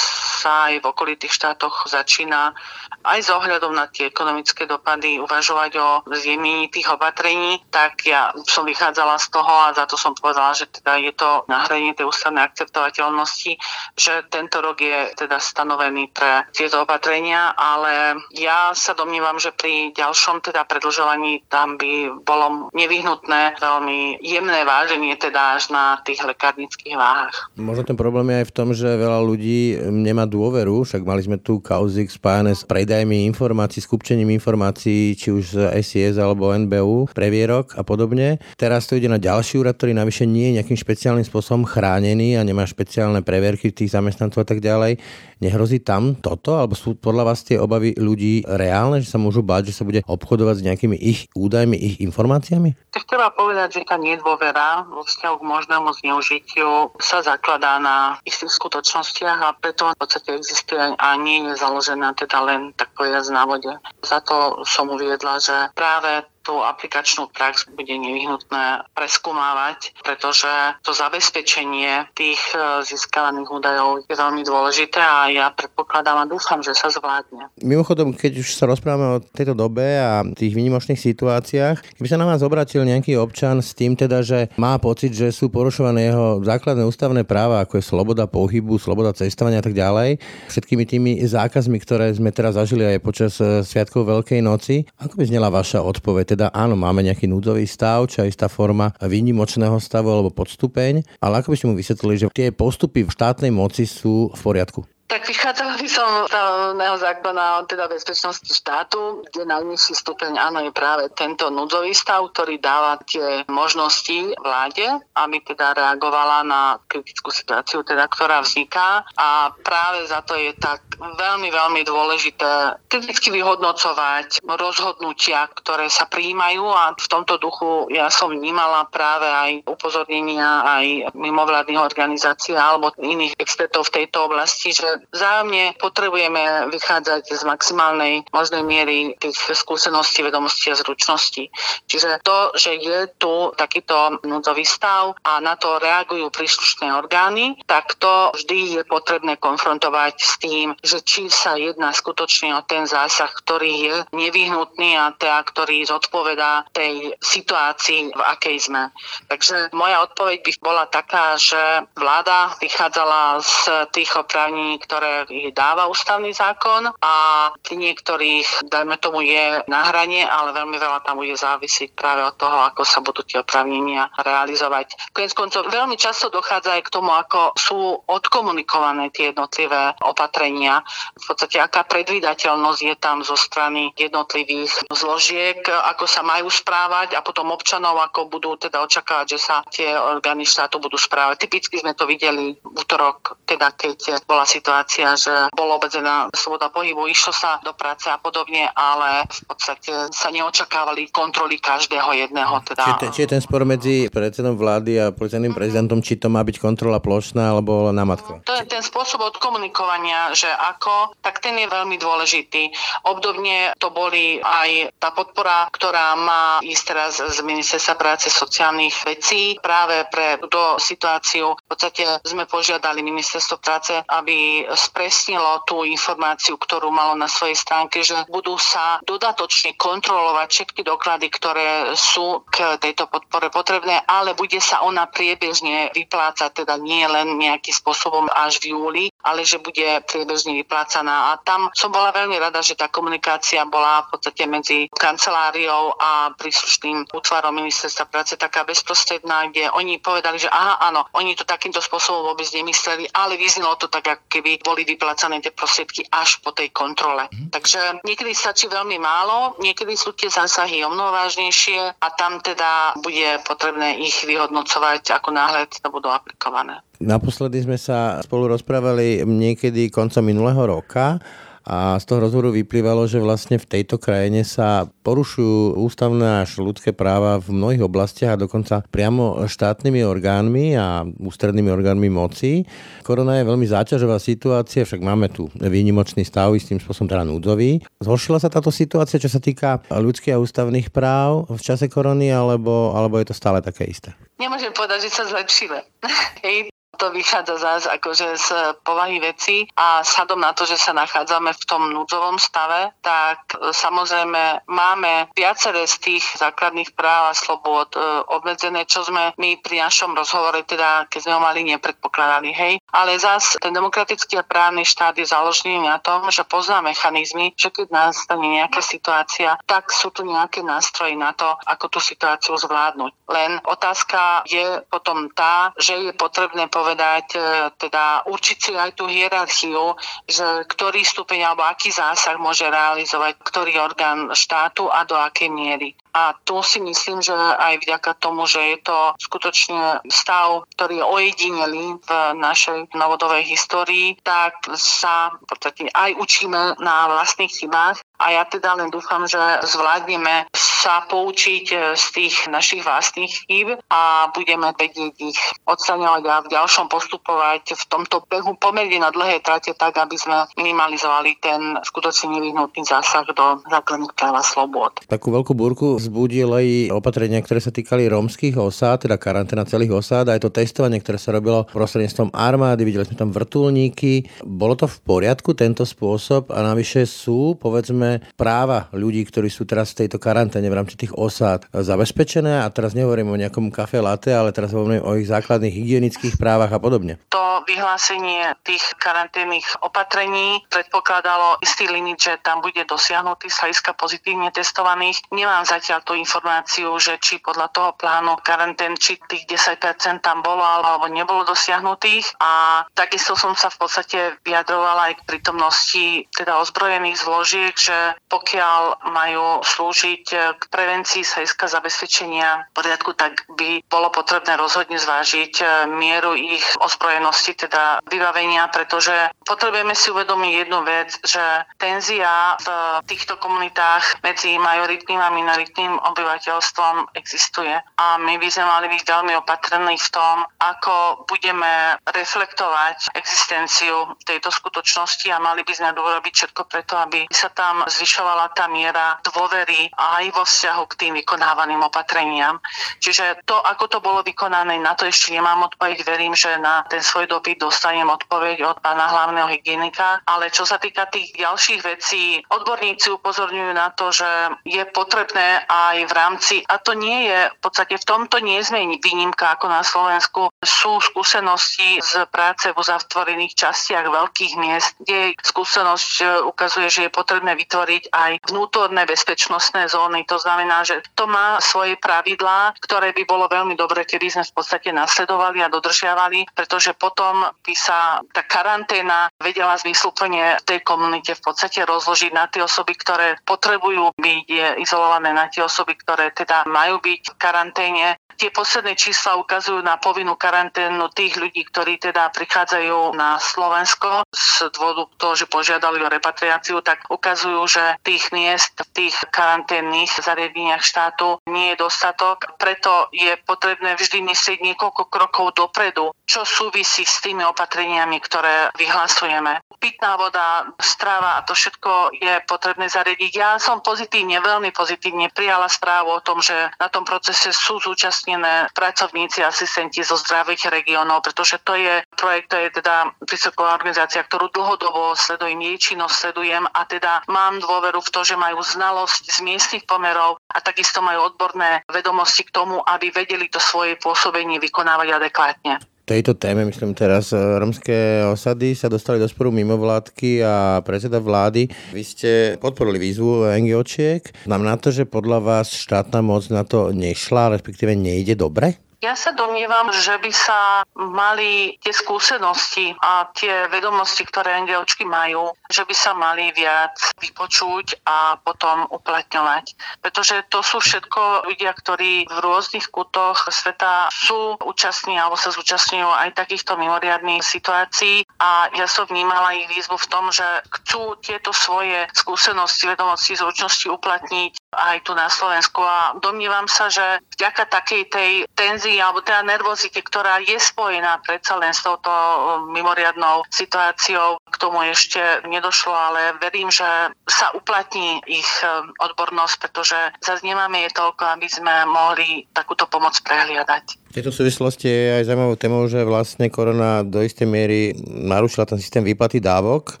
sa 0.38 0.70
aj 0.70 0.80
v 0.80 0.88
okolitých 0.88 1.34
štátoch 1.34 1.90
začína 1.90 2.54
aj 3.02 3.18
s 3.26 3.28
ohľadom 3.30 3.74
na 3.74 3.90
tie 3.90 4.06
ekonomické 4.06 4.66
dopady 4.70 5.18
uvažovať 5.18 5.72
o 5.78 5.97
zjemení 6.06 6.68
tých 6.68 6.90
opatrení, 6.90 7.62
tak 7.70 8.04
ja 8.06 8.30
som 8.46 8.66
vychádzala 8.66 9.18
z 9.18 9.26
toho 9.32 9.54
a 9.68 9.74
za 9.74 9.84
to 9.86 9.96
som 9.98 10.14
povedala, 10.14 10.54
že 10.54 10.70
teda 10.70 10.98
je 11.00 11.12
to 11.14 11.44
na 11.50 11.64
hrane 11.66 11.94
tej 11.94 12.06
ústavnej 12.08 12.44
akceptovateľnosti, 12.46 13.52
že 13.98 14.12
tento 14.30 14.62
rok 14.62 14.78
je 14.78 15.12
teda 15.18 15.38
stanovený 15.40 16.10
pre 16.12 16.46
tieto 16.52 16.82
opatrenia, 16.82 17.54
ale 17.54 18.20
ja 18.34 18.72
sa 18.74 18.94
domnívam, 18.94 19.40
že 19.40 19.54
pri 19.54 19.94
ďalšom 19.94 20.44
teda 20.44 20.64
predlžovaní 20.68 21.46
tam 21.48 21.80
by 21.80 22.22
bolo 22.22 22.70
nevyhnutné 22.74 23.58
veľmi 23.58 24.22
jemné 24.22 24.60
váženie 24.66 25.14
teda 25.18 25.58
až 25.58 25.70
na 25.72 25.98
tých 26.04 26.22
lekárnických 26.22 26.94
váhach. 26.94 27.50
Možno 27.58 27.84
ten 27.84 27.98
problém 27.98 28.30
je 28.30 28.40
aj 28.44 28.48
v 28.48 28.54
tom, 28.54 28.68
že 28.74 28.88
veľa 28.88 29.20
ľudí 29.24 29.78
nemá 29.88 30.28
dôveru, 30.28 30.84
však 30.84 31.02
mali 31.02 31.24
sme 31.24 31.38
tu 31.40 31.58
kauzy 31.58 32.06
spájane 32.08 32.54
s 32.54 32.62
predajmi 32.64 33.26
informácií, 33.28 33.82
skupčením 33.82 34.30
informácií, 34.36 35.14
či 35.16 35.28
už 35.34 35.44
z 35.48 35.62
SIS 35.88 36.20
alebo 36.20 36.52
NBU, 36.52 37.08
previerok 37.16 37.80
a 37.80 37.82
podobne. 37.82 38.36
Teraz 38.60 38.84
to 38.84 39.00
ide 39.00 39.08
na 39.08 39.16
ďalší 39.16 39.56
úrad, 39.56 39.80
ktorý 39.80 39.96
navyše 39.96 40.28
nie 40.28 40.52
je 40.52 40.56
nejakým 40.60 40.76
špeciálnym 40.76 41.24
spôsobom 41.24 41.64
chránený 41.64 42.36
a 42.36 42.44
nemá 42.44 42.68
špeciálne 42.68 43.24
previerky 43.24 43.72
tých 43.72 43.96
zamestnancov 43.96 44.44
a 44.44 44.48
tak 44.52 44.60
ďalej. 44.60 45.00
Nehrozí 45.38 45.80
tam 45.80 46.18
toto, 46.18 46.58
alebo 46.58 46.74
sú 46.74 46.98
podľa 46.98 47.32
vás 47.32 47.46
tie 47.46 47.56
obavy 47.56 47.94
ľudí 47.94 48.42
reálne, 48.42 48.98
že 48.98 49.08
sa 49.08 49.22
môžu 49.22 49.40
báť, 49.40 49.70
že 49.70 49.80
sa 49.80 49.86
bude 49.86 50.02
obchodovať 50.02 50.54
s 50.60 50.66
nejakými 50.66 50.96
ich 50.98 51.30
údajmi, 51.32 51.78
ich 51.78 51.96
informáciami? 52.02 52.74
Tak 52.90 53.06
treba 53.06 53.30
povedať, 53.30 53.78
že 53.78 53.86
tá 53.86 53.94
nedôvera 53.94 54.82
vo 54.90 55.06
vzťahu 55.06 55.38
k 55.38 55.48
možnému 55.48 55.88
zneužitiu 56.02 56.90
sa 56.98 57.22
zakladá 57.22 57.78
na 57.78 58.18
istých 58.26 58.50
skutočnostiach 58.50 59.38
a 59.38 59.54
preto 59.54 59.94
v 59.94 60.00
podstate 60.02 60.34
existuje 60.34 60.82
a 60.82 61.08
nie 61.14 61.46
je 61.46 61.54
založená 61.54 62.18
teda 62.18 62.42
len 62.42 62.74
tak 62.74 62.90
povedať 62.98 63.30
z 63.30 63.32
návode. 63.32 63.70
Za 64.02 64.18
to 64.26 64.66
som 64.66 64.90
uviedla, 64.90 65.38
že 65.38 65.70
práve 65.78 66.26
tú 66.48 66.64
aplikačnú 66.64 67.28
prax 67.28 67.68
bude 67.76 67.92
nevyhnutné 67.92 68.88
preskúmávať, 68.96 69.92
pretože 70.00 70.48
to 70.80 70.96
zabezpečenie 70.96 72.08
tých 72.16 72.40
e, 72.56 72.80
získavaných 72.88 73.52
údajov 73.52 74.08
je 74.08 74.16
veľmi 74.16 74.40
dôležité 74.48 74.96
a 74.96 75.28
ja 75.28 75.52
predpokladám 75.52 76.16
a 76.16 76.24
dúfam, 76.24 76.64
že 76.64 76.72
sa 76.72 76.88
zvládne. 76.88 77.52
Mimochodom, 77.60 78.16
keď 78.16 78.40
už 78.40 78.56
sa 78.56 78.64
rozprávame 78.64 79.20
o 79.20 79.22
tejto 79.22 79.52
dobe 79.52 80.00
a 80.00 80.24
tých 80.32 80.56
výnimočných 80.56 80.96
situáciách, 80.96 82.00
keby 82.00 82.08
sa 82.08 82.16
na 82.16 82.24
vás 82.24 82.40
obratil 82.40 82.80
nejaký 82.88 83.20
občan 83.20 83.60
s 83.60 83.76
tým 83.76 83.92
teda, 83.92 84.24
že 84.24 84.48
má 84.56 84.80
pocit, 84.80 85.12
že 85.12 85.28
sú 85.28 85.52
porušované 85.52 86.08
jeho 86.08 86.40
základné 86.40 86.88
ústavné 86.88 87.28
práva, 87.28 87.60
ako 87.60 87.76
je 87.76 87.84
sloboda 87.84 88.24
pohybu, 88.24 88.80
sloboda 88.80 89.12
cestovania 89.12 89.60
a 89.60 89.66
tak 89.68 89.76
ďalej, 89.76 90.16
všetkými 90.48 90.84
tými 90.88 91.10
zákazmi, 91.28 91.76
ktoré 91.76 92.08
sme 92.16 92.32
teraz 92.32 92.56
zažili 92.56 92.88
aj 92.88 93.04
počas 93.04 93.36
e, 93.36 93.60
Sviatkov 93.60 94.08
Veľkej 94.08 94.40
noci, 94.40 94.88
ako 94.96 95.20
by 95.20 95.24
znela 95.28 95.52
vaša 95.52 95.84
odpoveď? 95.84 96.37
Teda 96.38 96.54
áno, 96.54 96.78
máme 96.78 97.02
nejaký 97.02 97.26
núdzový 97.26 97.66
stav, 97.66 98.06
čo 98.06 98.22
je 98.22 98.30
istá 98.30 98.46
forma 98.46 98.94
výnimočného 99.02 99.74
stavu 99.82 100.14
alebo 100.14 100.30
podstupeň, 100.30 101.18
ale 101.18 101.42
ako 101.42 101.50
by 101.50 101.56
ste 101.58 101.66
mu 101.66 101.74
vysvetlili, 101.74 102.14
že 102.14 102.26
tie 102.30 102.54
postupy 102.54 103.02
v 103.02 103.10
štátnej 103.10 103.50
moci 103.50 103.90
sú 103.90 104.30
v 104.30 104.38
poriadku? 104.38 104.86
Tak 105.08 105.24
vychádzala 105.24 105.80
by 105.80 105.88
som 105.88 106.28
z 106.28 106.36
stavného 106.36 106.96
zákona 107.00 107.64
teda 107.64 107.88
bezpečnosti 107.88 108.52
štátu, 108.52 109.24
kde 109.24 109.48
najnižší 109.48 109.96
stupeň 109.96 110.36
áno 110.36 110.60
je 110.60 110.68
práve 110.68 111.08
tento 111.16 111.48
núdzový 111.48 111.96
stav, 111.96 112.28
ktorý 112.28 112.60
dáva 112.60 113.00
tie 113.08 113.40
možnosti 113.48 114.36
vláde, 114.36 114.84
aby 115.16 115.40
teda 115.40 115.72
reagovala 115.72 116.44
na 116.44 116.62
kritickú 116.92 117.32
situáciu, 117.32 117.80
teda, 117.88 118.04
ktorá 118.04 118.44
vzniká. 118.44 119.08
A 119.16 119.48
práve 119.64 120.04
za 120.04 120.20
to 120.28 120.36
je 120.36 120.52
tak 120.60 120.84
veľmi, 121.00 121.48
veľmi 121.48 121.80
dôležité 121.88 122.76
kriticky 122.92 123.32
vyhodnocovať 123.32 124.44
rozhodnutia, 124.44 125.48
ktoré 125.56 125.88
sa 125.88 126.04
príjmajú 126.04 126.68
a 126.68 126.92
v 126.92 127.06
tomto 127.08 127.40
duchu 127.40 127.88
ja 127.88 128.12
som 128.12 128.28
vnímala 128.28 128.84
práve 128.92 129.24
aj 129.24 129.52
upozornenia 129.64 130.68
aj 130.68 131.16
mimovládnych 131.16 131.80
organizácií 131.80 132.52
alebo 132.58 132.92
iných 133.00 133.40
expertov 133.40 133.88
v 133.88 134.04
tejto 134.04 134.28
oblasti, 134.28 134.76
že 134.76 134.97
vzájomne 135.10 135.78
potrebujeme 135.78 136.68
vychádzať 136.72 137.22
z 137.34 137.42
maximálnej 137.44 138.14
možnej 138.30 138.62
miery 138.62 138.98
tých 139.18 139.36
skúseností, 139.54 140.22
vedomostí 140.22 140.70
a 140.70 140.78
zručností. 140.78 141.50
Čiže 141.86 142.20
to, 142.22 142.52
že 142.54 142.76
je 142.78 143.08
tu 143.18 143.52
takýto 143.56 144.20
núdzový 144.22 144.64
stav 144.66 145.16
a 145.24 145.40
na 145.40 145.56
to 145.56 145.80
reagujú 145.80 146.30
príslušné 146.30 146.92
orgány, 146.92 147.56
tak 147.66 147.96
to 147.96 148.32
vždy 148.34 148.80
je 148.80 148.82
potrebné 148.84 149.36
konfrontovať 149.40 150.14
s 150.18 150.34
tým, 150.38 150.66
že 150.84 151.00
či 151.02 151.30
sa 151.32 151.56
jedná 151.56 151.90
skutočne 151.94 152.54
o 152.54 152.62
ten 152.64 152.84
zásah, 152.84 153.30
ktorý 153.44 153.72
je 153.88 153.96
nevyhnutný 154.12 154.98
a 154.98 155.14
teda, 155.16 155.42
ktorý 155.48 155.84
zodpovedá 155.86 156.68
tej 156.72 157.14
situácii, 157.22 158.12
v 158.12 158.22
akej 158.22 158.56
sme. 158.68 158.90
Takže 159.28 159.72
moja 159.72 160.04
odpoveď 160.04 160.44
by 160.44 160.52
bola 160.60 160.84
taká, 160.88 161.38
že 161.38 161.60
vláda 161.96 162.54
vychádzala 162.60 163.40
z 163.40 163.54
tých 163.94 164.10
oprávnení, 164.16 164.80
ktoré 164.88 165.28
dáva 165.52 165.84
ústavný 165.92 166.32
zákon 166.32 166.88
a 166.88 167.14
pri 167.60 167.76
niektorých, 167.76 168.72
dajme 168.72 168.96
tomu, 168.96 169.20
je 169.20 169.60
na 169.68 169.84
hrane, 169.92 170.24
ale 170.24 170.56
veľmi 170.56 170.80
veľa 170.80 171.04
tam 171.04 171.20
bude 171.20 171.36
závisiť 171.36 171.92
práve 171.92 172.24
od 172.24 172.34
toho, 172.40 172.64
ako 172.72 172.82
sa 172.88 173.04
budú 173.04 173.20
tie 173.28 173.44
oprávnenia 173.44 174.08
realizovať. 174.16 175.12
Koniec 175.12 175.36
koncov 175.36 175.68
veľmi 175.68 176.00
často 176.00 176.32
dochádza 176.32 176.80
aj 176.80 176.82
k 176.88 176.92
tomu, 176.96 177.12
ako 177.12 177.52
sú 177.52 178.00
odkomunikované 178.08 179.12
tie 179.12 179.30
jednotlivé 179.30 179.92
opatrenia 180.00 180.80
v 181.18 181.24
podstate 181.26 181.58
aká 181.60 181.84
predvydateľnosť 181.84 182.80
je 182.80 182.96
tam 182.96 183.20
zo 183.20 183.34
strany 183.34 183.92
jednotlivých 183.98 184.88
zložiek, 184.88 185.58
ako 185.66 186.08
sa 186.08 186.22
majú 186.24 186.48
správať 186.48 187.18
a 187.18 187.20
potom 187.20 187.50
občanov, 187.52 187.98
ako 188.00 188.30
budú 188.30 188.56
teda 188.56 188.80
očakávať, 188.80 189.26
že 189.36 189.38
sa 189.38 189.56
tie 189.68 189.92
orgány 189.92 190.46
štátu 190.46 190.78
budú 190.80 190.96
správať. 190.96 191.44
Typicky 191.44 191.82
sme 191.82 191.92
to 191.92 192.06
videli 192.06 192.56
v 192.56 192.76
útorok, 192.78 193.36
teda 193.44 193.74
keď 193.74 194.24
bola 194.24 194.48
situácia, 194.48 194.77
že 194.86 195.50
bolo 195.56 195.80
obmedzená 195.80 196.28
sloboda 196.34 196.68
pohybu, 196.68 197.08
išlo 197.08 197.32
sa 197.32 197.58
do 197.64 197.72
práce 197.72 198.10
a 198.10 198.20
podobne, 198.20 198.68
ale 198.76 199.24
v 199.26 199.42
podstate 199.48 200.12
sa 200.12 200.28
neočakávali 200.28 201.08
kontroly 201.10 201.56
každého 201.58 202.12
jedného. 202.12 202.60
Teda... 202.66 202.98
Či, 202.98 203.14
či 203.14 203.20
je 203.24 203.32
ten 203.38 203.42
spor 203.42 203.64
medzi 203.64 204.12
predsedom 204.12 204.54
vlády 204.58 205.00
a 205.00 205.04
policajným 205.10 205.50
mm-hmm. 205.50 205.58
prezidentom, 205.58 205.98
či 206.04 206.20
to 206.20 206.28
má 206.28 206.44
byť 206.44 206.56
kontrola 206.60 207.00
plošná 207.00 207.54
alebo 207.56 207.90
námatková? 207.90 208.44
To 208.44 208.54
je 208.58 208.66
ten 208.68 208.82
spôsob 208.84 209.24
odkomunikovania, 209.24 210.34
že 210.36 210.48
ako, 210.48 211.16
tak 211.24 211.40
ten 211.40 211.56
je 211.56 211.66
veľmi 211.66 211.96
dôležitý. 211.96 212.70
Obdobne 213.08 213.72
to 213.80 213.88
boli 213.90 214.38
aj 214.42 214.92
tá 215.00 215.10
podpora, 215.14 215.70
ktorá 215.72 216.14
má 216.18 216.60
ísť 216.60 216.82
teraz 216.84 217.12
z 217.18 217.38
Ministerstva 217.40 217.94
práce 217.96 218.26
sociálnych 218.28 218.94
vecí 219.06 219.56
práve 219.62 220.04
pre 220.12 220.36
túto 220.42 220.76
situáciu. 220.78 221.56
V 221.56 221.66
podstate 221.66 222.04
sme 222.26 222.44
požiadali 222.44 223.00
Ministerstvo 223.00 223.58
práce, 223.62 223.94
aby 224.08 224.67
spresnilo 224.74 225.64
tú 225.64 225.84
informáciu, 225.84 226.56
ktorú 226.56 226.88
malo 226.88 227.14
na 227.14 227.28
svojej 227.28 227.56
stránke, 227.56 228.00
že 228.00 228.16
budú 228.28 228.56
sa 228.56 228.98
dodatočne 229.04 229.76
kontrolovať 229.76 230.48
všetky 230.48 230.80
doklady, 230.84 231.26
ktoré 231.28 231.92
sú 231.94 232.42
k 232.48 232.80
tejto 232.80 233.06
podpore 233.08 233.52
potrebné, 233.52 234.02
ale 234.08 234.32
bude 234.32 234.58
sa 234.58 234.80
ona 234.84 235.06
priebežne 235.06 235.92
vyplácať, 235.92 236.64
teda 236.64 236.80
nie 236.80 237.04
len 237.04 237.36
nejakým 237.36 237.74
spôsobom 237.74 238.32
až 238.32 238.58
v 238.64 238.72
júli, 238.72 239.04
ale 239.22 239.44
že 239.44 239.60
bude 239.60 240.00
priebežne 240.08 240.56
vyplácaná. 240.64 241.36
A 241.36 241.40
tam 241.44 241.68
som 241.76 241.92
bola 241.92 242.10
veľmi 242.16 242.40
rada, 242.40 242.64
že 242.64 242.78
tá 242.78 242.88
komunikácia 242.88 243.68
bola 243.68 244.08
v 244.08 244.16
podstate 244.16 244.48
medzi 244.48 244.88
kanceláriou 244.96 245.92
a 246.00 246.32
príslušným 246.32 247.12
útvarom 247.12 247.52
ministerstva 247.52 248.08
práce 248.08 248.40
taká 248.40 248.64
bezprostredná, 248.64 249.52
kde 249.52 249.68
oni 249.76 250.00
povedali, 250.00 250.40
že 250.40 250.48
aha, 250.48 250.80
áno, 250.88 251.04
oni 251.12 251.36
to 251.36 251.44
takýmto 251.44 251.84
spôsobom 251.84 252.32
vôbec 252.32 252.48
nemysleli, 252.48 253.10
ale 253.12 253.36
vyznelo 253.36 253.76
to 253.76 253.92
tak, 253.92 254.06
ako 254.08 254.24
keby 254.32 254.47
boli 254.64 254.88
vyplácané 254.88 255.44
tie 255.44 255.52
prostriedky 255.52 256.08
až 256.08 256.40
po 256.40 256.56
tej 256.56 256.72
kontrole. 256.72 257.28
Mm. 257.28 257.52
Takže 257.52 258.00
niekedy 258.08 258.32
stačí 258.32 258.64
veľmi 258.72 258.96
málo, 258.96 259.60
niekedy 259.60 259.92
sú 259.92 260.16
tie 260.16 260.32
zásahy 260.32 260.80
o 260.80 260.88
mnoho 260.88 261.12
vážnejšie 261.12 262.00
a 262.00 262.08
tam 262.16 262.40
teda 262.40 262.96
bude 263.04 263.44
potrebné 263.44 264.00
ich 264.00 264.24
vyhodnocovať, 264.24 265.12
ako 265.20 265.28
náhle 265.34 265.68
to 265.68 265.88
budú 265.92 266.08
aplikované. 266.08 266.80
Naposledy 266.98 267.62
sme 267.62 267.78
sa 267.78 268.18
spolu 268.24 268.50
rozprávali 268.56 269.22
niekedy 269.22 269.92
koncom 269.92 270.24
minulého 270.24 270.64
roka 270.64 271.20
a 271.68 272.00
z 272.00 272.04
toho 272.08 272.24
rozhovoru 272.24 272.56
vyplývalo, 272.56 273.04
že 273.04 273.20
vlastne 273.20 273.60
v 273.60 273.68
tejto 273.68 274.00
krajine 274.00 274.40
sa 274.40 274.88
porušujú 275.04 275.76
ústavné 275.76 276.48
až 276.48 276.64
ľudské 276.64 276.96
práva 276.96 277.36
v 277.36 277.52
mnohých 277.52 277.84
oblastiach 277.84 278.34
a 278.34 278.40
dokonca 278.40 278.80
priamo 278.88 279.44
štátnymi 279.44 280.00
orgánmi 280.00 280.72
a 280.80 281.04
ústrednými 281.04 281.68
orgánmi 281.68 282.08
moci. 282.08 282.64
Korona 283.04 283.36
je 283.36 283.44
veľmi 283.44 283.68
záťažová 283.68 284.16
situácia, 284.16 284.88
však 284.88 285.04
máme 285.04 285.28
tu 285.28 285.52
výnimočný 285.60 286.24
stav, 286.24 286.56
tým 286.56 286.80
spôsobom 286.80 287.12
teda 287.12 287.28
núdzový. 287.28 287.84
Zhoršila 288.00 288.40
sa 288.40 288.48
táto 288.48 288.72
situácia, 288.72 289.20
čo 289.20 289.28
sa 289.28 289.36
týka 289.36 289.84
ľudských 289.92 290.32
a 290.32 290.40
ústavných 290.40 290.88
práv 290.88 291.44
v 291.52 291.60
čase 291.60 291.92
korony, 291.92 292.32
alebo, 292.32 292.96
alebo 292.96 293.20
je 293.20 293.28
to 293.28 293.36
stále 293.36 293.60
také 293.60 293.84
isté? 293.84 294.16
Nemôžem 294.40 294.72
povedať, 294.72 295.04
že 295.04 295.10
sa 295.12 295.28
zlepšili. 295.28 295.84
to 296.98 297.14
vychádza 297.14 297.56
zás 297.56 297.82
akože 297.86 298.34
z 298.34 298.48
povahy 298.82 299.22
veci 299.22 299.64
a 299.78 300.02
sadom 300.02 300.42
na 300.42 300.50
to, 300.52 300.66
že 300.66 300.74
sa 300.74 300.90
nachádzame 300.90 301.54
v 301.54 301.64
tom 301.64 301.94
núdzovom 301.94 302.36
stave, 302.42 302.90
tak 303.00 303.38
e, 303.54 303.70
samozrejme 303.70 304.66
máme 304.66 305.30
viaceré 305.38 305.86
z 305.86 305.96
tých 306.02 306.24
základných 306.36 306.92
práv 306.98 307.30
a 307.30 307.38
slobod 307.38 307.94
e, 307.94 308.02
obmedzené, 308.34 308.84
čo 308.90 309.06
sme 309.06 309.30
my 309.38 309.62
pri 309.62 309.86
našom 309.86 310.18
rozhovore, 310.18 310.58
teda 310.66 311.06
keď 311.06 311.20
sme 311.22 311.32
ho 311.38 311.40
mali, 311.40 311.62
nepredpokladali, 311.62 312.50
hej. 312.50 312.74
Ale 312.90 313.14
zás 313.16 313.54
ten 313.62 313.70
demokratický 313.70 314.42
a 314.42 314.44
právny 314.44 314.82
štát 314.82 315.14
je 315.14 315.30
založený 315.30 315.86
na 315.86 316.02
tom, 316.02 316.26
že 316.34 316.42
pozná 316.42 316.82
mechanizmy, 316.82 317.54
že 317.54 317.70
keď 317.70 317.94
nastane 317.94 318.58
nejaká 318.58 318.82
situácia, 318.82 319.54
tak 319.70 319.94
sú 319.94 320.10
tu 320.10 320.26
nejaké 320.26 320.66
nástroje 320.66 321.14
na 321.14 321.30
to, 321.36 321.46
ako 321.68 321.86
tú 321.94 321.98
situáciu 322.02 322.58
zvládnuť. 322.58 323.12
Len 323.30 323.62
otázka 323.62 324.42
je 324.48 324.82
potom 324.90 325.30
tá, 325.30 325.70
že 325.78 325.94
je 325.94 326.12
potrebné 326.16 326.66
povedať, 326.72 326.87
povedať, 326.88 327.36
e, 327.36 327.40
teda 327.76 328.24
určiť 328.24 328.56
si 328.56 328.72
aj 328.72 328.96
tú 328.96 329.04
hierarchiu, 329.04 329.92
že 330.24 330.64
ktorý 330.64 331.04
stupeň 331.04 331.52
alebo 331.52 331.68
aký 331.68 331.92
zásah 331.92 332.40
môže 332.40 332.64
realizovať 332.64 333.36
ktorý 333.44 333.76
orgán 333.84 334.32
štátu 334.32 334.88
a 334.88 335.04
do 335.04 335.12
akej 335.20 335.52
miery. 335.52 335.92
A 336.16 336.32
tu 336.32 336.64
si 336.64 336.80
myslím, 336.80 337.20
že 337.20 337.36
aj 337.36 337.84
vďaka 337.84 338.16
tomu, 338.16 338.48
že 338.48 338.58
je 338.74 338.78
to 338.80 338.98
skutočne 339.20 340.00
stav, 340.08 340.64
ktorý 340.72 341.04
je 341.04 341.04
ojedinelý 341.04 341.86
v 342.00 342.10
našej 342.40 342.96
novodovej 342.96 343.44
histórii, 343.44 344.16
tak 344.24 344.56
sa 344.72 345.36
v 345.36 345.44
podstate 345.44 345.92
aj 345.92 346.16
učíme 346.16 346.80
na 346.80 346.96
vlastných 347.12 347.52
chybách 347.52 348.00
a 348.18 348.26
ja 348.34 348.42
teda 348.44 348.74
len 348.74 348.90
dúfam, 348.90 349.22
že 349.30 349.38
zvládneme 349.62 350.50
sa 350.54 351.06
poučiť 351.10 351.66
e, 351.70 351.76
z 351.98 352.04
tých 352.14 352.34
našich 352.46 352.82
vlastných 352.86 353.32
chýb 353.46 353.74
a 353.90 354.30
budeme 354.30 354.70
vedieť 354.74 355.14
ich 355.18 355.40
odstraňovať 355.66 356.22
a 356.26 356.42
v 356.46 356.52
ďalšom 356.54 356.86
postupovať 356.86 357.74
v 357.74 357.84
tomto 357.90 358.22
behu 358.30 358.54
pomerne 358.58 359.02
na 359.02 359.10
dlhé 359.10 359.42
trate 359.42 359.74
tak, 359.74 359.98
aby 359.98 360.14
sme 360.14 360.46
minimalizovali 360.54 361.38
ten 361.42 361.78
skutočne 361.82 362.38
nevyhnutný 362.38 362.86
zásah 362.86 363.26
do 363.34 363.62
základných 363.66 364.14
práv 364.14 364.38
a 364.38 364.42
slobod. 364.46 364.98
Takú 365.10 365.34
veľkú 365.34 365.52
búrku 365.54 365.86
vzbudili 365.98 366.94
opatrenia, 366.94 367.42
ktoré 367.42 367.58
sa 367.58 367.74
týkali 367.74 368.06
rómskych 368.06 368.54
osád, 368.54 369.10
teda 369.10 369.18
karanténa 369.18 369.66
celých 369.66 369.98
osád, 369.98 370.30
aj 370.30 370.42
to 370.46 370.54
testovanie, 370.54 371.02
ktoré 371.02 371.18
sa 371.18 371.34
robilo 371.34 371.66
prostredníctvom 371.70 372.34
armády, 372.34 372.86
videli 372.86 373.06
sme 373.06 373.18
tam 373.18 373.30
vrtulníky. 373.34 374.26
Bolo 374.46 374.78
to 374.78 374.86
v 374.86 374.96
poriadku 375.02 375.58
tento 375.58 375.82
spôsob 375.82 376.54
a 376.54 376.62
navyše 376.62 377.02
sú, 377.04 377.58
povedzme, 377.58 378.07
práva 378.34 378.88
ľudí, 378.96 379.22
ktorí 379.26 379.52
sú 379.52 379.68
teraz 379.68 379.92
v 379.92 380.04
tejto 380.04 380.16
karanténe 380.22 380.68
v 380.68 380.78
rámci 380.78 380.96
tých 380.96 381.12
osád 381.12 381.68
zabezpečené 381.72 382.64
a 382.64 382.66
teraz 382.72 382.96
nehovorím 382.96 383.34
o 383.34 383.40
nejakom 383.40 383.68
kafe 383.68 384.00
latte, 384.00 384.32
ale 384.32 384.54
teraz 384.54 384.72
hovorím 384.72 385.04
o 385.04 385.16
ich 385.18 385.28
základných 385.28 385.74
hygienických 385.74 386.40
právach 386.40 386.72
a 386.72 386.80
podobne. 386.80 387.20
To 387.28 387.48
vyhlásenie 387.68 388.56
tých 388.64 388.82
karanténnych 388.96 389.66
opatrení 389.84 390.64
predpokladalo 390.72 391.60
istý 391.60 391.84
limit, 391.90 392.16
že 392.16 392.40
tam 392.40 392.64
bude 392.64 392.80
dosiahnutý 392.88 393.52
z 393.52 393.58
hľadiska 393.60 393.92
pozitívne 393.98 394.48
testovaných. 394.54 395.20
Nemám 395.34 395.68
zatiaľ 395.68 396.00
tú 396.06 396.16
informáciu, 396.16 396.96
že 396.96 397.20
či 397.20 397.42
podľa 397.44 397.68
toho 397.74 397.90
plánu 397.98 398.40
karantén, 398.40 398.96
či 398.96 399.20
tých 399.28 399.44
10% 399.44 400.24
tam 400.24 400.40
bolo 400.40 400.62
alebo 400.62 401.10
nebolo 401.10 401.44
dosiahnutých 401.44 402.38
a 402.40 402.84
takisto 402.94 403.34
som 403.34 403.52
sa 403.58 403.68
v 403.68 403.78
podstate 403.82 404.18
vyjadrovala 404.46 405.12
aj 405.12 405.14
k 405.20 405.26
prítomnosti 405.26 406.06
teda 406.32 406.62
ozbrojených 406.62 407.18
zložiek, 407.18 407.74
že 407.74 407.97
pokiaľ 408.28 409.08
majú 409.10 409.64
slúžiť 409.64 410.24
k 410.56 410.62
prevencii 410.68 411.24
z 411.24 411.34
hľadiska 411.38 411.66
zabezpečenia 411.68 412.68
poriadku, 412.76 413.16
tak 413.16 413.44
by 413.56 413.82
bolo 413.88 414.12
potrebné 414.12 414.54
rozhodne 414.60 415.00
zvážiť 415.00 415.54
eh, 415.60 415.68
mieru 415.88 416.36
ich 416.36 416.64
ozbrojenosti, 416.78 417.54
teda 417.56 418.04
vybavenia, 418.06 418.68
pretože 418.68 419.14
potrebujeme 419.44 419.96
si 419.96 420.12
uvedomiť 420.12 420.52
jednu 420.52 420.80
vec, 420.84 421.10
že 421.24 421.42
tenzia 421.80 422.58
v 422.60 422.68
týchto 423.08 423.40
komunitách 423.40 424.20
medzi 424.22 424.54
majoritným 424.60 425.20
a 425.20 425.32
minoritným 425.32 425.96
obyvateľstvom 426.12 427.16
existuje. 427.16 427.72
A 427.98 428.06
my 428.20 428.36
by 428.36 428.48
sme 428.52 428.66
mali 428.68 428.86
byť 428.92 429.02
veľmi 429.02 429.32
opatrní 429.40 429.96
v 429.96 430.08
tom, 430.12 430.44
ako 430.60 431.24
budeme 431.24 431.96
reflektovať 432.12 433.12
existenciu 433.16 434.14
tejto 434.28 434.52
skutočnosti 434.52 435.26
a 435.32 435.42
mali 435.42 435.64
by 435.64 435.72
sme 435.72 435.96
urobiť 435.96 436.34
všetko 436.34 436.62
preto, 436.68 436.94
aby 437.00 437.26
sa 437.32 437.48
tam 437.50 437.87
zvyšovala 437.88 438.52
tá 438.52 438.68
miera 438.68 439.18
dôvery 439.24 439.90
aj 439.96 440.24
vo 440.32 440.44
vzťahu 440.44 440.82
k 440.88 440.98
tým 441.00 441.12
vykonávaným 441.24 441.80
opatreniam. 441.82 442.60
Čiže 443.00 443.44
to, 443.48 443.58
ako 443.58 443.84
to 443.88 443.98
bolo 443.98 444.20
vykonané, 444.22 444.76
na 444.78 444.94
to 444.94 445.08
ešte 445.08 445.32
nemám 445.32 445.68
odpoveď. 445.72 446.04
Verím, 446.04 446.36
že 446.36 446.56
na 446.60 446.84
ten 446.86 447.02
svoj 447.02 447.26
dopyt 447.26 447.60
dostanem 447.60 448.08
odpoveď 448.08 448.64
od 448.64 448.78
pána 448.80 449.08
hlavného 449.08 449.48
hygienika. 449.48 450.20
Ale 450.28 450.52
čo 450.52 450.68
sa 450.68 450.76
týka 450.76 451.08
tých 451.08 451.34
ďalších 451.36 451.80
vecí, 451.82 452.44
odborníci 452.52 453.10
upozorňujú 453.12 453.72
na 453.72 453.90
to, 453.96 454.12
že 454.12 454.28
je 454.68 454.84
potrebné 454.92 455.64
aj 455.68 455.96
v 456.04 456.12
rámci, 456.12 456.54
a 456.68 456.76
to 456.78 456.92
nie 456.92 457.28
je, 457.28 457.40
v 457.48 457.58
podstate 457.60 457.94
v 457.96 458.04
tomto 458.04 458.38
nie 458.44 458.60
sme 458.60 458.84
výnimka 459.00 459.56
ako 459.56 459.66
na 459.68 459.82
Slovensku, 459.82 460.52
sú 460.60 461.00
skúsenosti 461.00 462.02
z 462.02 462.26
práce 462.28 462.68
v 462.70 462.76
uzatvorených 462.76 463.54
častiach 463.56 464.06
veľkých 464.06 464.52
miest, 464.60 464.94
kde 465.00 465.32
skúsenosť 465.38 466.12
e, 466.20 466.24
ukazuje, 466.44 466.88
že 466.90 467.00
je 467.06 467.10
potrebné 467.14 467.54
vytvoriť 467.54 467.77
aj 467.84 468.32
vnútorné 468.48 469.04
bezpečnostné 469.04 469.90
zóny. 469.90 470.24
To 470.26 470.40
znamená, 470.40 470.82
že 470.82 471.04
to 471.14 471.28
má 471.28 471.60
svoje 471.62 471.94
pravidlá, 472.00 472.74
ktoré 472.82 473.12
by 473.12 473.22
bolo 473.28 473.46
veľmi 473.46 473.76
dobre, 473.78 474.08
keby 474.08 474.32
sme 474.32 474.44
v 474.46 474.54
podstate 474.56 474.90
nasledovali 474.90 475.62
a 475.62 475.72
dodržiavali, 475.72 476.50
pretože 476.56 476.96
potom 476.96 477.46
by 477.62 477.74
sa 477.76 478.22
tá 478.32 478.42
karanténa 478.46 479.28
vedela 479.38 479.76
zmysluplne 479.78 480.58
v 480.60 480.64
tej 480.64 480.80
komunite 480.82 481.36
v 481.36 481.42
podstate 481.44 481.84
rozložiť 481.84 482.32
na 482.34 482.48
tie 482.48 482.64
osoby, 482.64 482.96
ktoré 482.96 483.38
potrebujú 483.44 484.14
byť 484.16 484.46
izolované, 484.80 485.30
na 485.34 485.46
tie 485.52 485.62
osoby, 485.62 485.94
ktoré 485.98 486.32
teda 486.32 486.64
majú 486.66 486.98
byť 487.02 487.22
v 487.34 487.36
karanténe 487.36 488.06
Tie 488.38 488.54
posledné 488.54 488.94
čísla 488.94 489.34
ukazujú 489.34 489.82
na 489.82 489.98
povinnú 489.98 490.38
karanténu 490.38 491.10
tých 491.10 491.34
ľudí, 491.42 491.66
ktorí 491.74 491.98
teda 491.98 492.30
prichádzajú 492.30 493.18
na 493.18 493.34
Slovensko 493.42 494.22
z 494.30 494.70
dôvodu 494.78 495.10
toho, 495.18 495.34
že 495.34 495.50
požiadali 495.50 495.98
o 495.98 496.06
repatriáciu, 496.06 496.78
tak 496.86 497.02
ukazujú, 497.10 497.58
že 497.66 497.98
tých 498.06 498.30
miest 498.30 498.78
v 498.78 498.86
tých 498.94 499.18
karanténnych 499.34 500.22
zariadeniach 500.22 500.86
štátu 500.86 501.42
nie 501.50 501.74
je 501.74 501.82
dostatok. 501.82 502.54
Preto 502.62 503.10
je 503.10 503.34
potrebné 503.42 503.98
vždy 503.98 504.22
myslieť 504.30 504.62
niekoľko 504.62 505.10
krokov 505.10 505.58
dopredu, 505.58 506.14
čo 506.22 506.46
súvisí 506.46 507.02
s 507.02 507.18
tými 507.18 507.42
opatreniami, 507.42 508.22
ktoré 508.22 508.70
vyhlasujeme. 508.78 509.66
Pitná 509.82 510.14
voda, 510.14 510.70
strava 510.78 511.42
a 511.42 511.44
to 511.46 511.58
všetko 511.58 512.14
je 512.14 512.38
potrebné 512.46 512.86
zariadiť. 512.86 513.32
Ja 513.34 513.58
som 513.58 513.82
pozitívne, 513.82 514.38
veľmi 514.38 514.70
pozitívne 514.70 515.26
prijala 515.34 515.66
správu 515.66 516.14
o 516.14 516.22
tom, 516.22 516.38
že 516.38 516.54
na 516.78 516.86
tom 516.86 517.02
procese 517.02 517.50
sú 517.50 517.82
zúčastní 517.82 518.27
zúčastnené 518.28 518.68
pracovníci, 518.76 519.40
asistenti 519.40 520.04
zo 520.04 520.20
zdravých 520.20 520.68
regiónov, 520.68 521.24
pretože 521.24 521.56
to 521.64 521.72
je 521.72 522.04
projekt, 522.12 522.52
to 522.52 522.60
je 522.60 522.68
teda 522.76 523.16
vysoková 523.24 523.72
organizácia, 523.74 524.20
ktorú 524.20 524.52
dlhodobo 524.52 525.16
sledujem, 525.16 525.60
jej 525.64 525.76
činnosť 525.80 526.14
sledujem 526.28 526.64
a 526.68 526.80
teda 526.84 527.24
mám 527.32 527.56
dôveru 527.56 528.04
v 528.04 528.12
to, 528.12 528.20
že 528.24 528.36
majú 528.36 528.60
znalosť 528.60 529.32
z 529.32 529.38
miestnych 529.40 529.84
pomerov 529.88 530.36
a 530.52 530.60
takisto 530.60 531.00
majú 531.00 531.32
odborné 531.32 531.80
vedomosti 531.88 532.44
k 532.44 532.52
tomu, 532.52 532.84
aby 532.84 533.08
vedeli 533.08 533.48
to 533.48 533.58
svoje 533.62 533.96
pôsobenie 533.96 534.60
vykonávať 534.60 535.08
adekvátne 535.16 535.80
tejto 536.08 536.32
téme, 536.32 536.64
myslím 536.64 536.96
teraz, 536.96 537.36
e, 537.36 537.36
romské 537.36 538.24
osady 538.24 538.72
sa 538.72 538.88
dostali 538.88 539.20
do 539.20 539.28
sporu 539.28 539.52
mimovládky 539.52 540.40
a 540.40 540.80
predseda 540.80 541.20
vlády. 541.20 541.68
Vy 541.92 542.02
ste 542.02 542.30
podporili 542.56 542.96
výzvu 542.96 543.44
NGOčiek. 543.52 544.24
Znamená 544.48 544.80
to, 544.80 544.88
že 544.88 545.04
podľa 545.04 545.38
vás 545.44 545.68
štátna 545.76 546.24
moc 546.24 546.48
na 546.48 546.64
to 546.64 546.96
nešla, 546.96 547.52
respektíve 547.52 547.92
nejde 547.92 548.32
dobre? 548.40 548.87
Ja 548.98 549.14
sa 549.14 549.30
domnievam, 549.30 549.94
že 549.94 550.18
by 550.18 550.32
sa 550.34 550.82
mali 550.98 551.78
tie 551.78 551.94
skúsenosti 551.94 552.98
a 552.98 553.30
tie 553.30 553.70
vedomosti, 553.70 554.26
ktoré 554.26 554.58
NGOčky 554.66 555.06
majú, 555.06 555.54
že 555.70 555.86
by 555.86 555.94
sa 555.94 556.18
mali 556.18 556.50
viac 556.50 556.98
vypočuť 557.22 558.02
a 558.02 558.42
potom 558.42 558.90
uplatňovať. 558.90 559.78
Pretože 560.02 560.42
to 560.50 560.66
sú 560.66 560.82
všetko 560.82 561.46
ľudia, 561.46 561.78
ktorí 561.78 562.26
v 562.26 562.38
rôznych 562.42 562.90
kútoch 562.90 563.46
sveta 563.54 564.10
sú 564.10 564.58
účastní 564.66 565.14
alebo 565.14 565.38
sa 565.38 565.54
zúčastňujú 565.54 566.10
aj 566.18 566.34
takýchto 566.34 566.74
mimoriadných 566.74 567.46
situácií 567.46 568.26
a 568.42 568.66
ja 568.74 568.90
som 568.90 569.06
vnímala 569.06 569.54
ich 569.54 569.70
výzvu 569.70 569.94
v 569.94 570.10
tom, 570.10 570.34
že 570.34 570.46
chcú 570.74 571.14
tieto 571.22 571.54
svoje 571.54 572.02
skúsenosti, 572.18 572.90
vedomosti, 572.90 573.38
zručnosti 573.38 573.86
uplatniť 573.86 574.58
aj 574.72 575.00
tu 575.04 575.16
na 575.16 575.32
Slovensku 575.32 575.80
a 575.80 576.16
domnívam 576.20 576.68
sa, 576.68 576.92
že 576.92 577.24
vďaka 577.40 577.72
takej 577.72 578.02
tej 578.12 578.32
tenzii 578.52 579.00
alebo 579.00 579.24
teda 579.24 579.40
nervozite, 579.40 580.04
ktorá 580.04 580.44
je 580.44 580.60
spojená 580.60 581.24
predsa 581.24 581.56
len 581.56 581.72
s 581.72 581.80
touto 581.80 582.10
um, 582.10 582.68
mimoriadnou 582.76 583.48
situáciou. 583.48 584.36
K 584.44 584.56
tomu 584.60 584.84
ešte 584.84 585.20
nedošlo, 585.48 585.92
ale 585.92 586.36
verím, 586.42 586.68
že 586.68 586.84
sa 587.24 587.46
uplatní 587.56 588.20
ich 588.28 588.48
um, 588.60 588.92
odbornosť, 589.00 589.54
pretože 589.56 589.98
zase 590.20 590.44
nemáme 590.44 590.84
je 590.84 590.96
toľko, 590.96 591.24
aby 591.38 591.48
sme 591.48 591.88
mohli 591.88 592.44
takúto 592.52 592.84
pomoc 592.84 593.16
prehliadať. 593.24 594.07
V 594.08 594.16
tejto 594.16 594.32
súvislosti 594.32 594.88
je 594.88 595.20
aj 595.20 595.28
zaujímavou 595.28 595.60
témou, 595.60 595.84
že 595.84 596.00
vlastne 596.00 596.48
korona 596.48 597.04
do 597.04 597.20
istej 597.20 597.44
miery 597.44 597.92
narušila 598.08 598.64
ten 598.64 598.80
systém 598.80 599.04
výplaty 599.04 599.36
dávok. 599.36 600.00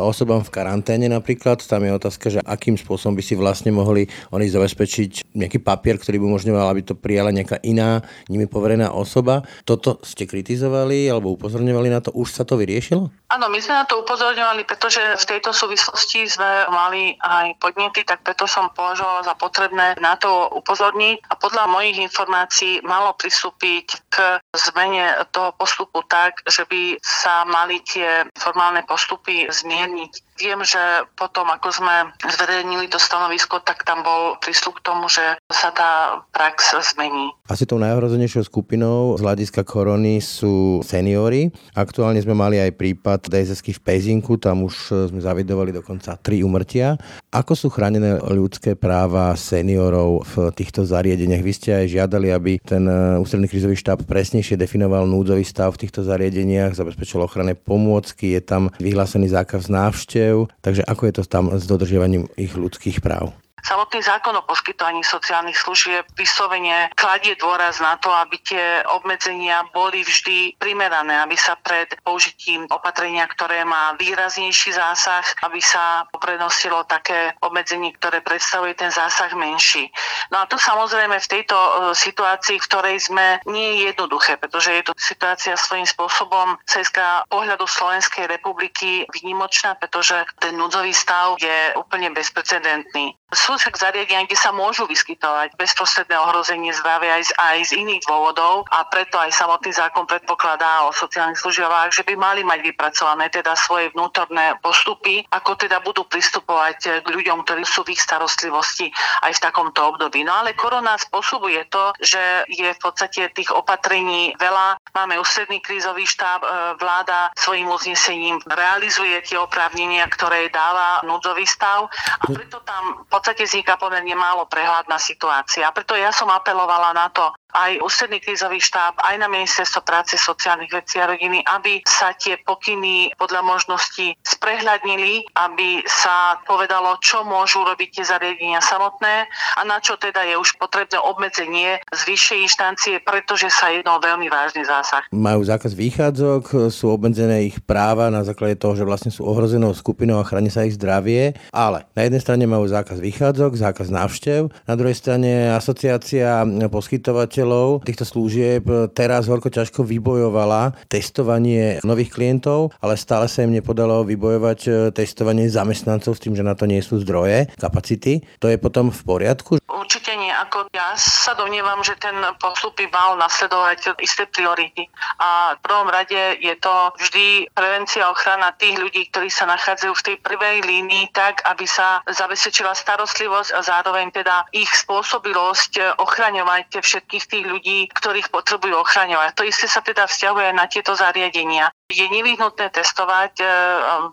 Osobám 0.00 0.40
v 0.40 0.48
karanténe 0.48 1.12
napríklad, 1.12 1.60
tam 1.60 1.84
je 1.84 1.92
otázka, 1.92 2.26
že 2.32 2.40
akým 2.40 2.80
spôsobom 2.80 3.12
by 3.12 3.20
si 3.20 3.36
vlastne 3.36 3.68
mohli 3.68 4.08
oni 4.32 4.48
zabezpečiť 4.48 5.36
nejaký 5.36 5.60
papier, 5.60 6.00
ktorý 6.00 6.24
by 6.24 6.24
umožňoval, 6.24 6.72
aby 6.72 6.82
to 6.88 6.96
prijala 6.96 7.36
nejaká 7.36 7.60
iná, 7.68 8.00
nimi 8.32 8.48
poverená 8.48 8.96
osoba. 8.96 9.44
Toto 9.68 10.00
ste 10.00 10.24
kritizovali 10.24 11.12
alebo 11.12 11.36
upozorňovali 11.36 11.88
na 11.92 12.00
to, 12.00 12.16
už 12.16 12.32
sa 12.32 12.48
to 12.48 12.56
vyriešilo? 12.56 13.12
Áno, 13.28 13.46
my 13.52 13.60
sme 13.60 13.76
na 13.76 13.84
to 13.84 14.00
upozorňovali, 14.00 14.64
pretože 14.64 15.04
v 15.04 15.24
tejto 15.36 15.52
súvislosti 15.52 16.32
sme 16.32 16.64
mali 16.72 17.12
aj 17.20 17.60
podnety, 17.60 18.08
tak 18.08 18.24
preto 18.24 18.48
som 18.48 18.72
považovala 18.72 19.20
za 19.20 19.36
potrebné 19.36 20.00
na 20.00 20.16
to 20.16 20.48
upozorniť 20.64 21.28
a 21.28 21.36
podľa 21.36 21.68
mojich 21.68 22.00
informácií 22.00 22.80
malo 22.88 23.12
pristúpiť 23.20 23.81
k 24.10 24.38
zmene 24.54 25.24
toho 25.30 25.52
postupu 25.56 26.02
tak, 26.06 26.40
že 26.46 26.64
by 26.68 26.98
sa 27.02 27.44
mali 27.48 27.80
tie 27.82 28.26
formálne 28.38 28.82
postupy 28.86 29.48
zmierniť 29.48 30.12
Viem, 30.42 30.66
že 30.66 31.06
potom, 31.14 31.46
ako 31.54 31.70
sme 31.70 32.10
zverejnili 32.18 32.90
to 32.90 32.98
stanovisko, 32.98 33.62
tak 33.62 33.86
tam 33.86 34.02
bol 34.02 34.34
prístup 34.42 34.82
k 34.82 34.90
tomu, 34.90 35.06
že 35.06 35.38
sa 35.46 35.70
tá 35.70 36.18
prax 36.34 36.74
zmení. 36.82 37.30
Asi 37.46 37.62
tou 37.62 37.78
najohrozenejšou 37.78 38.50
skupinou 38.50 39.14
z 39.14 39.22
hľadiska 39.22 39.62
korony 39.62 40.18
sú 40.18 40.82
seniory. 40.82 41.54
Aktuálne 41.78 42.18
sme 42.18 42.34
mali 42.34 42.58
aj 42.58 42.74
prípad 42.74 43.30
DSSky 43.30 43.70
v 43.70 43.84
Pezinku, 43.86 44.34
tam 44.34 44.66
už 44.66 45.06
sme 45.14 45.22
zavidovali 45.22 45.70
dokonca 45.70 46.18
tri 46.18 46.42
umrtia. 46.42 46.98
Ako 47.30 47.54
sú 47.54 47.70
chránené 47.70 48.18
ľudské 48.26 48.74
práva 48.74 49.38
seniorov 49.38 50.26
v 50.26 50.50
týchto 50.58 50.82
zariadeniach? 50.82 51.38
Vy 51.38 51.52
ste 51.54 51.70
aj 51.70 51.86
žiadali, 51.86 52.34
aby 52.34 52.58
ten 52.58 52.82
e, 52.82 53.14
ústredný 53.22 53.46
krizový 53.46 53.78
štáb 53.78 54.02
presnejšie 54.10 54.58
definoval 54.58 55.06
núdzový 55.06 55.46
stav 55.46 55.78
v 55.78 55.86
týchto 55.86 56.02
zariadeniach, 56.02 56.74
zabezpečil 56.74 57.22
ochranné 57.22 57.54
pomôcky, 57.54 58.34
je 58.34 58.42
tam 58.42 58.74
vyhlásený 58.82 59.30
zákaz 59.30 59.70
návštev 59.70 60.31
takže 60.64 60.82
ako 60.84 61.02
je 61.08 61.12
to 61.18 61.22
tam 61.26 61.44
s 61.52 61.64
dodržiavaním 61.66 62.28
ich 62.38 62.54
ľudských 62.54 63.02
práv? 63.02 63.34
Samotný 63.62 64.02
zákon 64.02 64.34
o 64.34 64.42
poskytovaní 64.42 65.06
sociálnych 65.06 65.54
služieb 65.54 66.02
vyslovene 66.18 66.90
kladie 66.98 67.38
dôraz 67.38 67.78
na 67.78 67.94
to, 67.94 68.10
aby 68.10 68.36
tie 68.42 68.82
obmedzenia 68.90 69.62
boli 69.70 70.02
vždy 70.02 70.58
primerané, 70.58 71.22
aby 71.22 71.38
sa 71.38 71.54
pred 71.54 71.94
použitím 72.02 72.66
opatrenia, 72.74 73.22
ktoré 73.30 73.62
má 73.62 73.94
výraznejší 74.02 74.74
zásah, 74.74 75.22
aby 75.46 75.62
sa 75.62 76.10
prenosilo 76.18 76.82
také 76.90 77.38
obmedzenie, 77.38 77.94
ktoré 78.02 78.18
predstavuje 78.18 78.74
ten 78.74 78.90
zásah 78.90 79.30
menší. 79.38 79.86
No 80.34 80.42
a 80.42 80.50
to 80.50 80.58
samozrejme 80.58 81.22
v 81.22 81.30
tejto 81.30 81.54
e, 81.54 81.70
situácii, 81.94 82.58
v 82.58 82.66
ktorej 82.66 82.96
sme, 82.98 83.38
nie 83.46 83.78
je 83.78 83.94
jednoduché, 83.94 84.42
pretože 84.42 84.74
je 84.74 84.82
to 84.90 84.92
situácia 84.98 85.54
svojím 85.54 85.86
spôsobom 85.86 86.58
cestka 86.66 87.22
pohľadu 87.30 87.70
Slovenskej 87.70 88.26
republiky 88.26 89.06
výnimočná, 89.14 89.78
pretože 89.78 90.18
ten 90.42 90.58
núdzový 90.58 90.90
stav 90.90 91.38
je 91.38 91.78
úplne 91.78 92.10
bezprecedentný. 92.10 93.21
Sú 93.32 93.56
však 93.56 93.80
zariadenia, 93.80 94.28
kde 94.28 94.36
sa 94.36 94.52
môžu 94.52 94.84
vyskytovať 94.84 95.56
bezprostredné 95.56 96.20
ohrozenie 96.20 96.68
zdravia 96.76 97.16
aj 97.16 97.24
z, 97.24 97.32
aj 97.40 97.58
z 97.64 97.72
iných 97.80 98.04
dôvodov 98.04 98.68
a 98.68 98.84
preto 98.84 99.16
aj 99.16 99.32
samotný 99.32 99.72
zákon 99.72 100.04
predpokladá 100.04 100.84
o 100.84 100.92
sociálnych 100.92 101.40
službách, 101.40 101.96
že 101.96 102.04
by 102.04 102.12
mali 102.12 102.44
mať 102.44 102.60
vypracované 102.60 103.32
teda 103.32 103.56
svoje 103.56 103.88
vnútorné 103.96 104.60
postupy, 104.60 105.24
ako 105.32 105.56
teda 105.56 105.80
budú 105.80 106.04
pristupovať 106.04 107.00
k 107.00 107.06
ľuďom, 107.08 107.40
ktorí 107.48 107.64
sú 107.64 107.88
v 107.88 107.96
ich 107.96 108.04
starostlivosti 108.04 108.92
aj 109.24 109.32
v 109.32 109.42
takomto 109.48 109.80
období. 109.80 110.28
No 110.28 110.44
ale 110.44 110.52
korona 110.52 111.00
spôsobuje 111.00 111.72
to, 111.72 111.96
že 112.04 112.44
je 112.52 112.68
v 112.68 112.80
podstate 112.84 113.32
tých 113.32 113.48
opatrení 113.48 114.36
veľa. 114.36 114.76
Máme 114.92 115.16
ústredný 115.16 115.64
krízový 115.64 116.04
štáb, 116.04 116.44
e, 116.44 116.48
vláda 116.76 117.32
svojim 117.40 117.72
uznesením 117.72 118.36
realizuje 118.44 119.16
tie 119.24 119.40
oprávnenia, 119.40 120.04
ktoré 120.12 120.52
dáva 120.52 121.00
núdzový 121.08 121.48
stav 121.48 121.88
a 122.20 122.24
preto 122.28 122.60
tam 122.68 123.08
podstate 123.22 123.46
vzniká 123.46 123.78
pomerne 123.78 124.18
málo 124.18 124.50
prehľadná 124.50 124.98
situácia. 124.98 125.70
Preto 125.70 125.94
ja 125.94 126.10
som 126.10 126.26
apelovala 126.26 126.90
na 126.90 127.06
to, 127.14 127.30
aj 127.52 127.84
ústredný 127.84 128.18
krízový 128.18 128.58
štáb, 128.58 128.96
aj 128.98 129.16
na 129.20 129.28
ministerstvo 129.28 129.84
práce, 129.84 130.16
sociálnych 130.16 130.72
vecí 130.72 130.98
a 130.98 131.08
rodiny, 131.08 131.44
aby 131.52 131.84
sa 131.84 132.16
tie 132.16 132.40
pokyny 132.42 133.12
podľa 133.20 133.44
možností 133.44 134.16
sprehľadnili, 134.24 135.28
aby 135.36 135.84
sa 135.86 136.40
povedalo, 136.48 136.96
čo 137.04 137.22
môžu 137.22 137.62
robiť 137.62 138.00
tie 138.00 138.04
zariadenia 138.08 138.64
samotné 138.64 139.28
a 139.56 139.60
na 139.68 139.78
čo 139.78 140.00
teda 140.00 140.24
je 140.26 140.34
už 140.40 140.56
potrebné 140.56 140.96
obmedzenie 140.98 141.78
z 141.92 142.00
vyššej 142.08 142.38
inštancie, 142.48 142.94
pretože 143.04 143.52
sa 143.52 143.68
jedná 143.68 143.94
o 143.96 144.02
veľmi 144.02 144.32
vážny 144.32 144.64
zásah. 144.64 145.04
Majú 145.12 145.44
zákaz 145.44 145.76
výchádzok, 145.76 146.72
sú 146.72 146.88
obmedzené 146.88 147.52
ich 147.52 147.60
práva 147.62 148.08
na 148.08 148.24
základe 148.24 148.56
toho, 148.56 148.74
že 148.74 148.88
vlastne 148.88 149.12
sú 149.12 149.28
ohrozenou 149.28 149.76
skupinou 149.76 150.18
a 150.18 150.26
chráni 150.26 150.48
sa 150.48 150.64
ich 150.64 150.80
zdravie, 150.80 151.36
ale 151.52 151.84
na 151.92 152.02
jednej 152.08 152.22
strane 152.24 152.44
majú 152.48 152.64
zákaz 152.64 152.98
výchádzok, 152.98 153.50
zákaz 153.60 153.92
návštev, 153.92 154.48
na 154.64 154.74
druhej 154.74 154.96
strane 154.96 155.52
asociácia 155.52 156.48
poskytovateľov 156.72 157.41
poskytovateľov 157.42 157.82
týchto 157.82 158.06
služieb 158.06 158.64
teraz 158.94 159.26
horko 159.26 159.50
ťažko 159.50 159.82
vybojovala 159.82 160.78
testovanie 160.86 161.82
nových 161.82 162.14
klientov, 162.14 162.70
ale 162.78 162.94
stále 162.94 163.26
sa 163.26 163.42
im 163.42 163.50
nepodalo 163.50 164.06
vybojovať 164.06 164.60
e, 164.66 164.70
testovanie 164.94 165.50
zamestnancov 165.50 166.14
s 166.14 166.22
tým, 166.22 166.38
že 166.38 166.46
na 166.46 166.54
to 166.54 166.70
nie 166.70 166.78
sú 166.78 167.02
zdroje, 167.02 167.50
kapacity. 167.58 168.22
To 168.38 168.46
je 168.46 168.56
potom 168.58 168.94
v 168.94 169.00
poriadku? 169.02 169.58
Určite 169.66 170.14
nie. 170.14 170.30
Ako 170.30 170.70
ja 170.70 170.94
sa 170.94 171.34
domnievam, 171.34 171.82
že 171.82 171.98
ten 171.98 172.14
postup 172.38 172.78
by 172.78 172.86
mal 172.94 173.18
nasledovať 173.18 173.98
isté 173.98 174.30
priority. 174.30 174.86
A 175.18 175.58
v 175.58 175.60
prvom 175.66 175.88
rade 175.90 176.38
je 176.38 176.54
to 176.62 176.72
vždy 177.00 177.50
prevencia 177.50 178.06
ochrana 178.06 178.54
tých 178.54 178.78
ľudí, 178.78 179.10
ktorí 179.10 179.28
sa 179.32 179.48
nachádzajú 179.50 179.92
v 179.92 180.06
tej 180.06 180.16
prvej 180.22 180.56
línii 180.62 181.10
tak, 181.10 181.42
aby 181.48 181.66
sa 181.66 182.04
zabezpečila 182.06 182.76
starostlivosť 182.76 183.50
a 183.56 183.60
zároveň 183.64 184.14
teda 184.14 184.46
ich 184.54 184.70
spôsobilosť 184.70 185.98
ochraňovať 185.98 186.78
všetkých 186.78 187.24
tých 187.32 187.48
ľudí, 187.48 187.88
ktorých 187.88 188.28
potrebujú 188.28 188.76
ochraňovať. 188.76 189.32
To 189.40 189.48
isté 189.48 189.64
sa 189.64 189.80
teda 189.80 190.04
vzťahuje 190.04 190.52
na 190.52 190.68
tieto 190.68 190.92
zariadenia. 190.92 191.72
Je 191.92 192.08
nevyhnutné 192.08 192.72
testovať 192.72 193.44
e, 193.44 193.46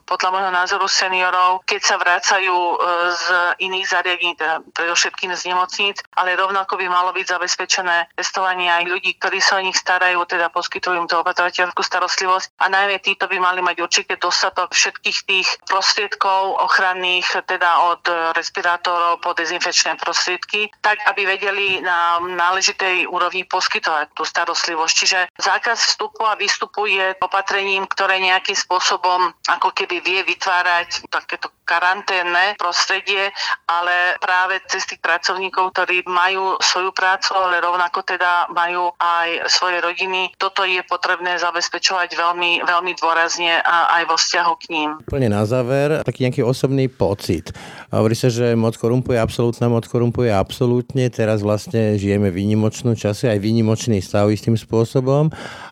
podľa 0.03 0.29
môjho 0.35 0.51
názoru 0.51 0.83
seniorov, 0.91 1.63
keď 1.63 1.79
sa 1.79 1.95
vracajú 1.95 2.51
e, 2.51 2.75
z 3.15 3.25
iných 3.63 3.87
zariadení, 3.87 4.35
teda 4.35 4.59
predovšetkým 4.75 5.31
z 5.31 5.47
nemocníc, 5.47 6.03
ale 6.19 6.35
rovnako 6.35 6.75
by 6.75 6.91
malo 6.91 7.15
byť 7.15 7.39
zabezpečené 7.39 8.11
testovanie 8.19 8.67
aj 8.67 8.83
ľudí, 8.83 9.15
ktorí 9.15 9.39
sa 9.39 9.57
o 9.57 9.63
nich 9.63 9.79
starajú, 9.79 10.19
teda 10.27 10.51
poskytujú 10.51 10.99
im 10.99 11.07
to 11.07 11.23
opatrovateľskú 11.23 11.79
starostlivosť 11.79 12.59
a 12.59 12.67
najmä 12.67 12.99
títo 12.99 13.31
by 13.31 13.39
mali 13.39 13.63
mať 13.63 13.79
určite 13.79 14.19
dostatok 14.19 14.75
všetkých 14.75 15.17
tých 15.23 15.47
prostriedkov 15.63 16.59
ochranných, 16.59 17.47
teda 17.47 17.95
od 17.95 18.03
respirátorov 18.35 19.23
po 19.23 19.31
dezinfekčné 19.31 19.95
prostriedky, 20.03 20.67
tak 20.83 20.99
aby 21.07 21.23
vedeli 21.23 21.79
na 21.79 22.19
náležitej 22.19 23.07
úrovni 23.07 23.47
poskytovať 23.47 24.11
tú 24.11 24.27
starostlivosť. 24.27 24.93
Čiže 24.99 25.19
zákaz 25.39 25.95
vstupu 25.95 26.27
a 26.27 26.35
výstupu 26.35 26.89
je 26.91 27.15
opatrenie 27.23 27.68
opatrením, 27.69 27.85
ktoré 27.85 28.17
nejakým 28.17 28.57
spôsobom 28.57 29.29
ako 29.45 29.69
keby 29.77 30.01
vie 30.01 30.21
vytvárať 30.25 31.05
takéto 31.13 31.53
karanténne 31.69 32.57
prostredie, 32.57 33.29
ale 33.69 34.17
práve 34.17 34.57
cez 34.73 34.89
tých 34.89 34.97
pracovníkov, 35.05 35.69
ktorí 35.77 36.01
majú 36.09 36.57
svoju 36.57 36.89
prácu, 36.89 37.37
ale 37.37 37.61
rovnako 37.61 38.01
teda 38.01 38.49
majú 38.49 38.89
aj 38.97 39.45
svoje 39.45 39.77
rodiny. 39.77 40.33
Toto 40.41 40.65
je 40.65 40.81
potrebné 40.89 41.37
zabezpečovať 41.37 42.17
veľmi, 42.17 42.65
veľmi 42.65 42.91
dôrazne 42.97 43.61
a 43.61 44.01
aj 44.01 44.03
vo 44.09 44.17
vzťahu 44.17 44.53
k 44.57 44.69
ním. 44.73 44.89
Plne 45.05 45.29
na 45.29 45.45
záver, 45.45 46.01
taký 46.01 46.25
nejaký 46.25 46.41
osobný 46.41 46.89
pocit. 46.89 47.53
Hovorí 47.93 48.17
sa, 48.17 48.33
že 48.33 48.57
moc 48.57 48.73
korumpuje, 48.73 49.21
absolútna 49.21 49.69
moc 49.69 49.85
korumpuje 49.85 50.33
absolútne. 50.33 51.05
Teraz 51.13 51.45
vlastne 51.45 52.01
žijeme 52.01 52.33
výnimočnú 52.33 52.97
časy, 52.97 53.29
aj 53.29 53.37
výnimočný 53.45 54.01
stav 54.01 54.25
istým 54.33 54.57
spôsobom 54.57 55.29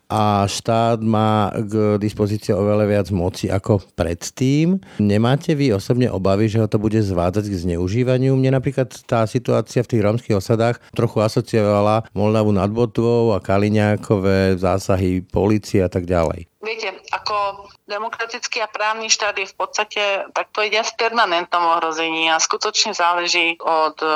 a 0.07 0.47
štát 0.47 1.03
má 1.03 1.51
k 1.51 1.99
dispozícii 1.99 2.55
oveľa 2.55 2.85
viac 2.87 3.07
moci 3.11 3.51
ako 3.51 3.83
predtým. 3.95 4.79
Nemáte 5.03 5.53
vy 5.53 5.75
osobne 5.75 6.07
obavy, 6.07 6.47
že 6.47 6.63
ho 6.63 6.67
to 6.67 6.79
bude 6.79 6.97
zvádzať 6.97 7.45
k 7.51 7.59
zneužívaniu? 7.67 8.33
Mne 8.39 8.55
napríklad 8.55 8.91
tá 9.03 9.27
situácia 9.27 9.83
v 9.83 9.91
tých 9.91 10.03
rómskych 10.03 10.39
osadách 10.39 10.79
trochu 10.95 11.19
asociovala 11.19 12.07
Moldavu 12.15 12.55
nad 12.55 12.71
Botvou 12.71 13.35
a 13.35 13.43
Kaliňákové 13.43 14.55
zásahy 14.55 15.21
policie 15.21 15.83
a 15.83 15.91
tak 15.91 16.07
ďalej. 16.07 16.47
Viete, 16.63 16.89
ako 17.11 17.67
demokratický 17.87 18.59
a 18.61 18.67
právny 18.67 19.07
štát 19.07 19.39
je 19.39 19.47
v 19.47 19.55
podstate, 19.55 20.03
tak 20.35 20.51
povediať, 20.51 20.93
v 20.93 20.99
permanentnom 21.07 21.79
ohrození 21.79 22.27
a 22.27 22.37
skutočne 22.37 22.91
záleží 22.91 23.55
od 23.63 23.97
e, 24.03 24.07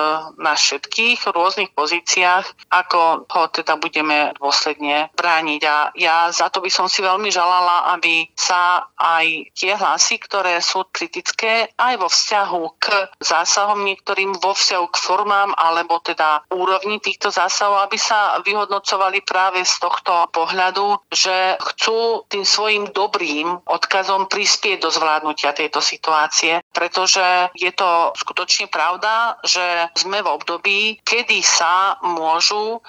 nás 0.43 0.59
všetkých 0.59 1.23
v 1.23 1.31
rôznych 1.31 1.71
pozíciách, 1.71 2.67
ako 2.67 3.25
ho 3.31 3.43
teda 3.47 3.79
budeme 3.79 4.35
dôsledne 4.37 5.07
brániť. 5.15 5.61
A 5.63 5.75
ja 5.95 6.27
za 6.35 6.51
to 6.51 6.59
by 6.59 6.67
som 6.67 6.91
si 6.91 6.99
veľmi 6.99 7.31
žalala, 7.31 7.95
aby 7.95 8.27
sa 8.35 8.91
aj 8.99 9.55
tie 9.55 9.73
hlasy, 9.79 10.19
ktoré 10.19 10.59
sú 10.59 10.83
kritické, 10.91 11.71
aj 11.79 11.95
vo 11.95 12.11
vzťahu 12.11 12.61
k 12.75 12.85
zásahom 13.23 13.87
niektorým, 13.87 14.35
vo 14.35 14.51
vzťahu 14.51 14.85
k 14.91 14.97
formám 14.99 15.55
alebo 15.55 16.03
teda 16.03 16.43
úrovni 16.51 16.99
týchto 16.99 17.31
zásahov, 17.31 17.87
aby 17.87 17.95
sa 17.95 18.43
vyhodnocovali 18.43 19.23
práve 19.23 19.63
z 19.63 19.79
tohto 19.79 20.27
pohľadu, 20.35 20.99
že 21.07 21.55
chcú 21.71 22.27
tým 22.27 22.43
svojim 22.43 22.91
dobrým 22.91 23.60
odkazom 23.65 24.25
prispieť 24.27 24.81
do 24.81 24.89
zvládnutia 24.89 25.53
tejto 25.53 25.79
situácie, 25.83 26.61
pretože 26.73 27.23
je 27.57 27.71
to 27.73 28.15
skutočne 28.17 28.67
pravda, 28.67 29.37
že 29.45 29.91
sme 29.97 30.21
v 30.21 30.31
období, 30.31 30.79
kedy 31.03 31.39
sa 31.45 31.97
môžu 32.01 32.81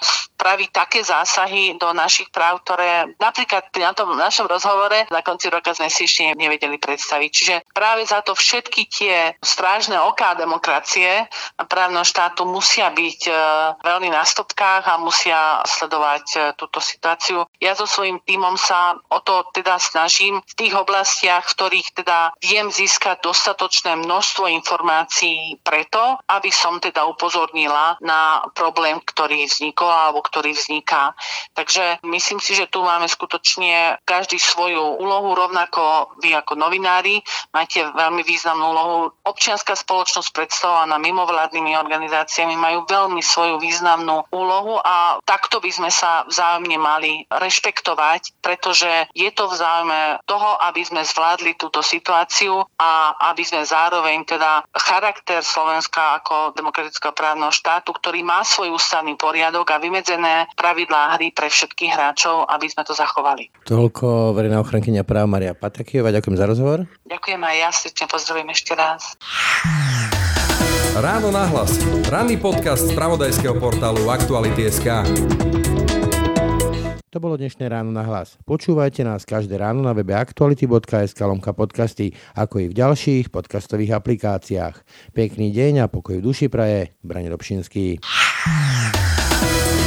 spraviť 0.42 0.70
také 0.74 1.06
zásahy 1.06 1.78
do 1.78 1.94
našich 1.94 2.26
práv, 2.34 2.66
ktoré 2.66 3.14
napríklad 3.22 3.70
pri 3.70 3.86
na 3.86 3.94
tom 3.94 4.10
našom 4.18 4.50
rozhovore 4.50 5.06
na 5.06 5.22
konci 5.22 5.46
roka 5.46 5.70
sme 5.70 5.86
si 5.86 6.10
ešte 6.10 6.34
nevedeli 6.34 6.82
predstaviť. 6.82 7.30
Čiže 7.30 7.54
práve 7.70 8.02
za 8.02 8.26
to 8.26 8.34
všetky 8.34 8.90
tie 8.90 9.38
strážne 9.38 10.02
oká 10.02 10.34
demokracie 10.34 11.30
a 11.30 11.62
právneho 11.62 12.02
štátu 12.02 12.42
musia 12.42 12.90
byť 12.90 13.20
e, 13.30 13.32
veľmi 13.86 14.10
na 14.10 14.26
stopkách 14.26 14.82
a 14.90 14.98
musia 14.98 15.62
sledovať 15.62 16.26
e, 16.34 16.38
túto 16.58 16.82
situáciu. 16.82 17.46
Ja 17.62 17.78
so 17.78 17.86
svojím 17.86 18.18
týmom 18.26 18.58
sa 18.58 18.98
o 19.14 19.22
to 19.22 19.46
teda 19.54 19.78
snažím 19.78 20.42
v 20.42 20.54
tých 20.58 20.74
oblastiach, 20.74 21.46
v 21.46 21.54
ktorých 21.54 21.88
teda 22.02 22.34
viem 22.42 22.66
získať 22.66 23.22
dostatočné 23.22 23.94
množstvo 23.94 24.50
informácií 24.50 25.62
preto, 25.62 26.18
aby 26.26 26.50
som 26.50 26.82
teda 26.82 27.06
upozornila 27.06 27.94
na 28.02 28.42
problém, 28.58 28.98
ktorý 29.06 29.46
vznikol 29.46 29.86
alebo 29.86 30.31
ktorý 30.32 30.56
vzniká. 30.56 31.12
Takže 31.52 32.00
myslím 32.08 32.40
si, 32.40 32.56
že 32.56 32.72
tu 32.72 32.80
máme 32.80 33.04
skutočne 33.04 34.00
každý 34.08 34.40
svoju 34.40 34.96
úlohu, 34.96 35.36
rovnako 35.36 36.16
vy 36.24 36.32
ako 36.32 36.56
novinári 36.56 37.20
máte 37.52 37.84
veľmi 37.84 38.24
významnú 38.24 38.64
úlohu. 38.72 38.96
Občianská 39.28 39.76
spoločnosť 39.76 40.32
predstavovaná 40.32 40.96
mimovládnymi 40.96 41.76
organizáciami 41.76 42.56
majú 42.56 42.88
veľmi 42.88 43.20
svoju 43.20 43.60
významnú 43.60 44.24
úlohu 44.32 44.80
a 44.80 45.20
takto 45.28 45.60
by 45.60 45.68
sme 45.68 45.90
sa 45.92 46.24
vzájomne 46.24 46.80
mali 46.80 47.28
rešpektovať, 47.28 48.40
pretože 48.40 48.88
je 49.12 49.28
to 49.36 49.52
v 49.52 49.58
záujme 49.60 50.00
toho, 50.24 50.56
aby 50.64 50.80
sme 50.80 51.04
zvládli 51.04 51.60
túto 51.60 51.84
situáciu 51.84 52.64
a 52.80 53.20
aby 53.30 53.44
sme 53.44 53.68
zároveň 53.68 54.24
teda 54.24 54.64
charakter 54.72 55.44
Slovenska 55.44 56.22
ako 56.22 56.56
demokratického 56.56 57.12
právneho 57.12 57.52
štátu, 57.52 57.92
ktorý 57.92 58.24
má 58.24 58.40
svoj 58.46 58.72
ústavný 58.72 59.18
poriadok 59.18 59.68
a 59.74 59.82
vymedzené 60.12 60.52
pravidlá 60.56 61.16
hry 61.16 61.32
pre 61.32 61.48
všetkých 61.48 61.92
hráčov, 61.96 62.44
aby 62.52 62.68
sme 62.68 62.84
to 62.84 62.92
zachovali. 62.92 63.48
Toľko 63.64 64.36
verejná 64.36 64.60
ochrankyňa 64.60 65.08
práv 65.08 65.24
Maria 65.24 65.56
Patakijová. 65.56 66.12
Ďakujem 66.12 66.36
za 66.36 66.44
rozhovor. 66.44 66.78
Ďakujem 67.08 67.40
aj 67.40 67.56
ja, 67.56 67.68
srdečne 67.72 68.06
pozdravím 68.12 68.48
ešte 68.52 68.76
raz. 68.76 69.16
Ráno 70.92 71.32
nahlas. 71.32 71.80
Ranný 72.12 72.36
podcast 72.36 72.84
z 72.84 72.92
pravodajského 72.92 73.56
portálu 73.56 74.12
Aktuality.sk. 74.12 75.08
To 77.12 77.20
bolo 77.20 77.36
dnešné 77.36 77.68
ráno 77.68 77.92
na 77.92 78.04
hlas. 78.08 78.40
Počúvajte 78.48 79.04
nás 79.04 79.28
každé 79.28 79.60
ráno 79.60 79.84
na 79.84 79.92
webe 79.92 80.16
aktuality.sk 80.16 81.20
lomka 81.20 81.52
podcasty, 81.52 82.16
ako 82.32 82.64
i 82.64 82.66
v 82.72 82.76
ďalších 82.76 83.28
podcastových 83.28 84.00
aplikáciách. 84.00 84.76
Pekný 85.12 85.52
deň 85.52 85.84
a 85.84 85.86
pokoj 85.92 86.20
v 86.20 86.24
duši 86.24 86.48
praje. 86.48 86.96
Brane 87.04 87.28
Dobšinský. 87.28 88.00